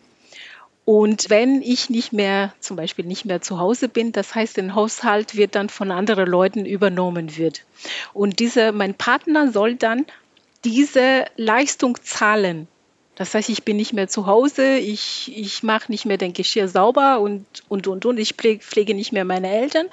und 0.84 1.30
wenn 1.30 1.62
ich 1.62 1.90
nicht 1.90 2.12
mehr, 2.12 2.54
zum 2.60 2.76
Beispiel 2.76 3.06
nicht 3.06 3.26
mehr 3.26 3.42
zu 3.42 3.60
Hause 3.60 3.88
bin, 3.88 4.12
das 4.12 4.34
heißt, 4.34 4.58
der 4.58 4.74
Haushalt 4.74 5.36
wird 5.36 5.56
dann 5.56 5.70
von 5.70 5.92
anderen 5.92 6.28
Leuten 6.28 6.66
übernommen 6.66 7.38
wird. 7.38 7.64
Und 8.14 8.40
dieser, 8.40 8.72
mein 8.72 8.96
Partner 8.96 9.52
soll 9.52 9.76
dann 9.76 10.06
diese 10.64 11.26
Leistung 11.38 11.98
zahlen. 12.04 12.68
Das 13.16 13.36
heißt, 13.36 13.50
ich 13.50 13.64
bin 13.64 13.76
nicht 13.76 13.92
mehr 13.94 14.08
zu 14.08 14.26
Hause, 14.26 14.78
ich, 14.78 15.32
ich 15.36 15.64
mache 15.64 15.92
nicht 15.92 16.06
mehr 16.06 16.18
den 16.18 16.32
Geschirr 16.32 16.70
sauber 16.70 17.20
und, 17.20 17.46
und, 17.68 17.88
und, 17.88 18.06
und, 18.06 18.18
ich 18.18 18.34
pflege, 18.34 18.64
pflege 18.64 18.96
nicht 18.96 19.12
mehr 19.12 19.26
meine 19.26 19.52
Eltern. 19.52 19.88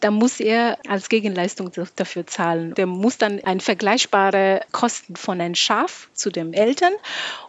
Da 0.00 0.10
muss 0.10 0.40
er 0.40 0.78
als 0.88 1.10
Gegenleistung 1.10 1.70
dafür 1.96 2.26
zahlen. 2.26 2.74
Der 2.74 2.86
muss 2.86 3.18
dann 3.18 3.40
ein 3.44 3.60
vergleichbare 3.60 4.62
Kosten 4.72 5.16
von 5.16 5.40
einem 5.40 5.54
Schaf 5.54 6.08
zu 6.14 6.30
den 6.30 6.54
Eltern. 6.54 6.92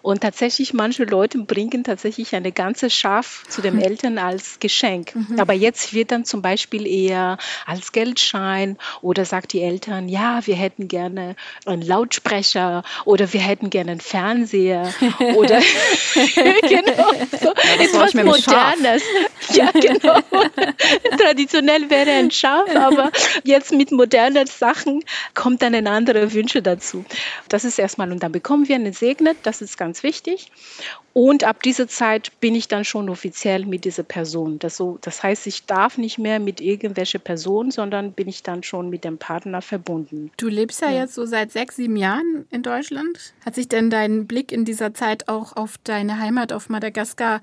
Und 0.01 0.21
tatsächlich, 0.21 0.73
manche 0.73 1.05
Leute 1.05 1.38
bringen 1.39 1.86
tatsächlich 1.86 2.36
eine 2.36 2.51
ganze 2.51 2.89
Schaf 2.89 3.43
zu 3.47 3.62
den 3.62 3.75
mhm. 3.75 3.81
Eltern 3.81 4.17
als 4.17 4.59
Geschenk. 4.59 5.15
Mhm. 5.15 5.39
Aber 5.39 5.53
jetzt 5.53 5.93
wird 5.93 6.12
dann 6.12 6.25
zum 6.25 6.41
Beispiel 6.41 6.86
eher 6.86 7.38
als 7.65 7.93
Geldschein 7.93 8.77
oder 9.01 9.23
sagt 9.23 9.53
die 9.53 9.62
Eltern, 9.62 10.09
ja, 10.09 10.45
wir 10.45 10.55
hätten 10.55 10.89
gerne 10.89 11.38
einen 11.65 11.81
Lautsprecher 11.81 12.83
oder 13.05 13.31
wir 13.31 13.41
hätten 13.41 13.69
gerne 13.69 13.91
einen 13.91 14.01
Fernseher 14.01 14.93
oder 15.36 15.59
genau, 16.62 17.12
so 17.41 17.47
ja, 17.47 17.83
etwas 17.83 18.13
Modernes. 18.13 19.03
Ja, 19.51 19.71
genau. 19.71 20.19
Traditionell 21.23 21.89
wäre 21.89 22.12
ein 22.12 22.31
Schaf, 22.31 22.69
aber 22.75 23.12
jetzt 23.43 23.71
mit 23.71 23.91
modernen 23.91 24.47
Sachen 24.47 25.03
kommt 25.33 25.62
dann 25.62 25.73
ein 25.73 25.88
andere 25.88 26.33
Wünsche 26.33 26.62
dazu. 26.62 27.05
Das 27.49 27.63
ist 27.63 27.79
erstmal, 27.79 28.12
und 28.12 28.21
dann 28.23 28.31
bekommen 28.31 28.67
wir 28.67 28.75
einen 28.75 28.93
Segnet, 28.93 29.38
das 29.43 29.62
ist 29.62 29.77
ganz 29.77 30.03
wichtig. 30.03 30.51
Und 31.13 31.43
ab 31.43 31.62
dieser 31.62 31.88
Zeit 31.88 32.31
bin 32.39 32.55
ich 32.55 32.67
dann 32.67 32.86
schon 32.86 33.07
offiziell 33.07 33.65
mit 33.65 33.86
dieser 33.86 34.01
Person. 34.01 34.57
Das, 34.57 34.77
so, 34.77 34.97
das 35.01 35.21
heißt, 35.21 35.45
ich 35.45 35.65
darf 35.65 35.99
nicht 35.99 36.17
mehr 36.17 36.39
mit 36.39 36.59
irgendwelcher 36.59 37.19
Person, 37.19 37.69
sondern 37.69 38.13
bin 38.13 38.27
ich 38.27 38.41
dann 38.41 38.63
schon 38.63 38.89
mit 38.89 39.03
dem 39.03 39.19
Partner 39.19 39.62
verbunden. 39.62 40.31
Du 40.38 40.47
lebst 40.47 40.81
ja, 40.81 40.89
ja, 40.89 41.01
jetzt 41.01 41.13
so 41.13 41.25
seit 41.25 41.51
sechs, 41.51 41.75
sieben 41.75 41.97
Jahren 41.97 42.47
in 42.49 42.63
Deutschland. 42.63 43.33
Hat 43.45 43.53
sich 43.53 43.67
denn 43.67 43.91
dein 43.91 44.25
Blick 44.25 44.51
in 44.51 44.65
dieser 44.65 44.95
Zeit 44.95 45.29
auch 45.29 45.55
auf 45.55 45.75
deine 45.83 46.19
Heimat 46.19 46.51
auf 46.51 46.67
Madagaskar 46.67 47.41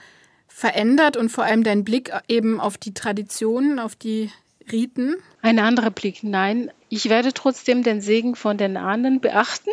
verändert 0.50 1.16
und 1.16 1.30
vor 1.30 1.44
allem 1.44 1.64
dein 1.64 1.84
Blick 1.84 2.12
eben 2.28 2.60
auf 2.60 2.76
die 2.76 2.92
Traditionen, 2.92 3.78
auf 3.78 3.96
die 3.96 4.30
Riten? 4.70 5.16
Ein 5.42 5.58
anderer 5.58 5.90
Blick, 5.90 6.22
nein. 6.22 6.70
Ich 6.88 7.08
werde 7.08 7.32
trotzdem 7.32 7.82
den 7.82 8.00
Segen 8.00 8.34
von 8.34 8.58
den 8.58 8.76
Ahnen 8.76 9.20
beachten. 9.20 9.70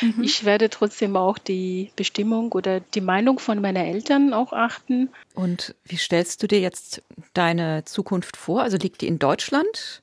Mhm. 0.00 0.22
Ich 0.22 0.44
werde 0.44 0.70
trotzdem 0.70 1.16
auch 1.16 1.38
die 1.38 1.90
Bestimmung 1.96 2.52
oder 2.52 2.80
die 2.80 3.00
Meinung 3.00 3.38
von 3.38 3.60
meinen 3.60 3.84
Eltern 3.84 4.32
auch 4.32 4.52
achten. 4.52 5.10
Und 5.34 5.74
wie 5.84 5.96
stellst 5.96 6.42
du 6.42 6.46
dir 6.46 6.60
jetzt 6.60 7.02
deine 7.34 7.84
Zukunft 7.84 8.36
vor? 8.36 8.62
Also 8.62 8.76
liegt 8.76 9.00
die 9.00 9.08
in 9.08 9.18
Deutschland 9.18 10.02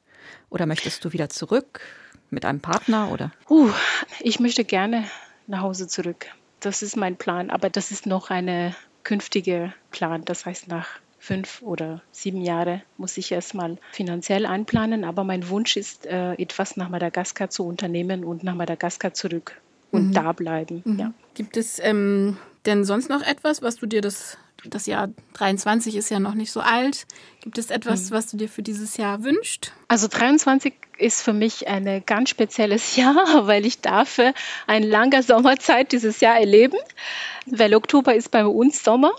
oder 0.50 0.66
möchtest 0.66 1.06
du 1.06 1.14
wieder 1.14 1.30
zurück 1.30 1.82
mit 2.30 2.46
einem 2.46 2.60
Partner 2.60 3.12
oder? 3.12 3.32
Uh, 3.50 3.72
ich 4.20 4.40
möchte 4.40 4.64
gerne 4.64 5.06
nach 5.48 5.62
Hause 5.62 5.88
zurück. 5.88 6.28
Das 6.60 6.82
ist 6.82 6.98
mein 6.98 7.16
Plan, 7.16 7.50
aber 7.50 7.70
das 7.70 7.92
ist 7.92 8.06
noch 8.06 8.30
eine 8.30 8.76
künftige 9.04 9.74
Plan. 9.92 10.24
Das 10.26 10.46
heißt, 10.46 10.68
nach 10.68 10.88
fünf 11.20 11.62
oder 11.62 12.02
sieben 12.12 12.42
Jahre 12.42 12.82
muss 12.98 13.18
ich 13.18 13.32
erstmal 13.32 13.78
finanziell 13.92 14.46
einplanen. 14.46 15.04
Aber 15.04 15.24
mein 15.24 15.50
Wunsch 15.50 15.78
ist, 15.78 16.06
äh, 16.06 16.34
etwas 16.34 16.78
nach 16.78 16.90
Madagaskar 16.90 17.50
zu 17.50 17.66
unternehmen 17.66 18.24
und 18.24 18.44
nach 18.44 18.56
Madagaskar 18.56 19.14
zurück 19.14 19.60
und 19.92 20.08
mhm. 20.08 20.14
da 20.14 20.32
bleiben. 20.32 20.82
Mhm. 20.86 21.00
Ja. 21.00 21.14
Gibt 21.34 21.58
es 21.58 21.80
ähm, 21.80 22.38
denn 22.66 22.86
sonst 22.86 23.10
noch 23.10 23.22
etwas, 23.22 23.62
was 23.62 23.76
du 23.76 23.86
dir 23.86 24.02
das 24.02 24.38
das 24.66 24.86
Jahr 24.86 25.10
23 25.34 25.96
ist 25.96 26.10
ja 26.10 26.20
noch 26.20 26.34
nicht 26.34 26.52
so 26.52 26.60
alt. 26.60 27.06
Gibt 27.42 27.58
es 27.58 27.70
etwas, 27.70 28.10
mhm. 28.10 28.16
was 28.16 28.28
du 28.28 28.38
dir 28.38 28.50
für 28.50 28.62
dieses 28.62 28.98
Jahr 28.98 29.24
wünschst? 29.24 29.74
Also 29.88 30.08
23 30.08 30.74
ist 30.98 31.22
für 31.22 31.34
mich 31.34 31.68
ein 31.68 32.04
ganz 32.06 32.30
spezielles 32.30 32.96
Jahr, 32.98 33.48
weil 33.48 33.66
ich 33.66 33.82
darf 33.82 34.20
eine 34.68 34.86
lange 34.86 35.24
Sommerzeit 35.24 35.92
dieses 35.92 36.20
Jahr 36.20 36.40
erleben, 36.40 36.78
weil 37.46 37.74
Oktober 37.76 38.16
ist 38.16 38.32
bei 38.32 38.46
uns 38.46 38.84
Sommer 38.84 39.12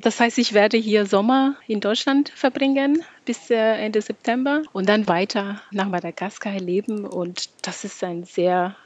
das 0.00 0.20
heißt, 0.20 0.38
ich 0.38 0.52
werde 0.52 0.76
hier 0.76 1.06
Sommer 1.06 1.56
in 1.66 1.80
Deutschland 1.80 2.28
verbringen 2.28 3.02
bis 3.24 3.50
äh, 3.50 3.56
Ende 3.56 4.00
September 4.00 4.62
und 4.72 4.88
dann 4.88 5.08
weiter 5.08 5.60
nach 5.72 5.88
Madagaskar 5.88 6.58
leben. 6.60 7.04
Und 7.04 7.50
das 7.62 7.84
ist 7.84 8.04
ein 8.04 8.22
sehr, 8.22 8.76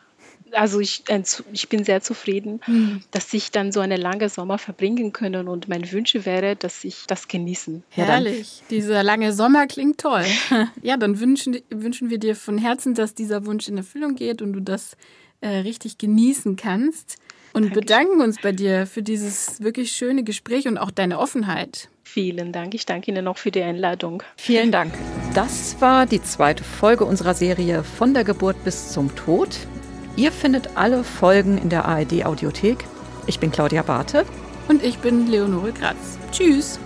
also 0.53 0.81
ich, 0.81 1.05
ich 1.53 1.69
bin 1.69 1.85
sehr 1.85 2.01
zufrieden, 2.03 2.61
mhm. 2.67 3.03
dass 3.11 3.33
ich 3.33 3.51
dann 3.51 3.73
so 3.73 3.81
eine 3.81 3.97
lange 3.97 4.29
Sommer 4.29 4.59
verbringen 4.59 5.13
können. 5.13 5.49
Und 5.49 5.69
mein 5.69 5.91
Wunsch 5.93 6.15
wäre, 6.15 6.57
dass 6.57 6.85
ich 6.85 7.05
das 7.07 7.29
genießen. 7.29 7.83
Herrlich, 7.91 8.61
ja, 8.61 8.67
dieser 8.71 9.03
lange 9.03 9.33
Sommer 9.33 9.67
klingt 9.67 9.99
toll. 9.99 10.25
ja, 10.83 10.97
dann 10.97 11.21
wünschen, 11.21 11.59
wünschen 11.71 12.11
wir 12.11 12.19
dir 12.19 12.37
von 12.37 12.59
Herzen, 12.59 12.95
dass 12.95 13.15
dieser 13.15 13.47
Wunsch 13.47 13.69
in 13.69 13.77
Erfüllung 13.77 14.15
geht 14.15 14.43
und 14.43 14.53
du 14.53 14.61
das 14.61 14.97
äh, 15.41 15.49
richtig 15.49 15.99
genießen 15.99 16.57
kannst 16.57 17.17
und 17.53 17.65
Dankeschön. 17.65 17.81
bedanken 17.81 18.21
uns 18.21 18.41
bei 18.41 18.53
dir 18.53 18.87
für 18.87 19.03
dieses 19.03 19.61
wirklich 19.63 19.93
schöne 19.93 20.25
Gespräch 20.25 20.67
und 20.69 20.79
auch 20.79 20.91
deine 20.91 21.19
Offenheit. 21.19 21.89
Vielen 22.03 22.53
Dank. 22.53 22.75
Ich 22.75 22.85
danke 22.85 23.11
Ihnen 23.11 23.25
noch 23.25 23.39
für 23.39 23.51
die 23.51 23.63
Einladung. 23.63 24.23
Vielen 24.37 24.73
Dank. 24.73 24.93
Das 25.35 25.81
war 25.81 26.07
die 26.07 26.23
zweite 26.23 26.65
Folge 26.65 27.05
unserer 27.05 27.35
Serie 27.35 27.85
Von 27.85 28.13
der 28.13 28.25
Geburt 28.25 28.63
bis 28.65 28.93
zum 28.93 29.15
Tod. 29.15 29.49
Ihr 30.17 30.31
findet 30.31 30.77
alle 30.77 31.05
Folgen 31.05 31.57
in 31.57 31.71
der 31.71 31.87
ARD 31.87 32.25
Audiothek. 32.25 32.85
Ich 33.27 33.41
bin 33.41 33.51
Claudia 33.51 33.83
Barthe. 33.83 34.25
Und 34.69 34.85
ich 34.85 34.99
bin 34.99 35.27
Leonore 35.27 35.73
Gratz. 35.73 36.19
Tschüss. 36.31 36.79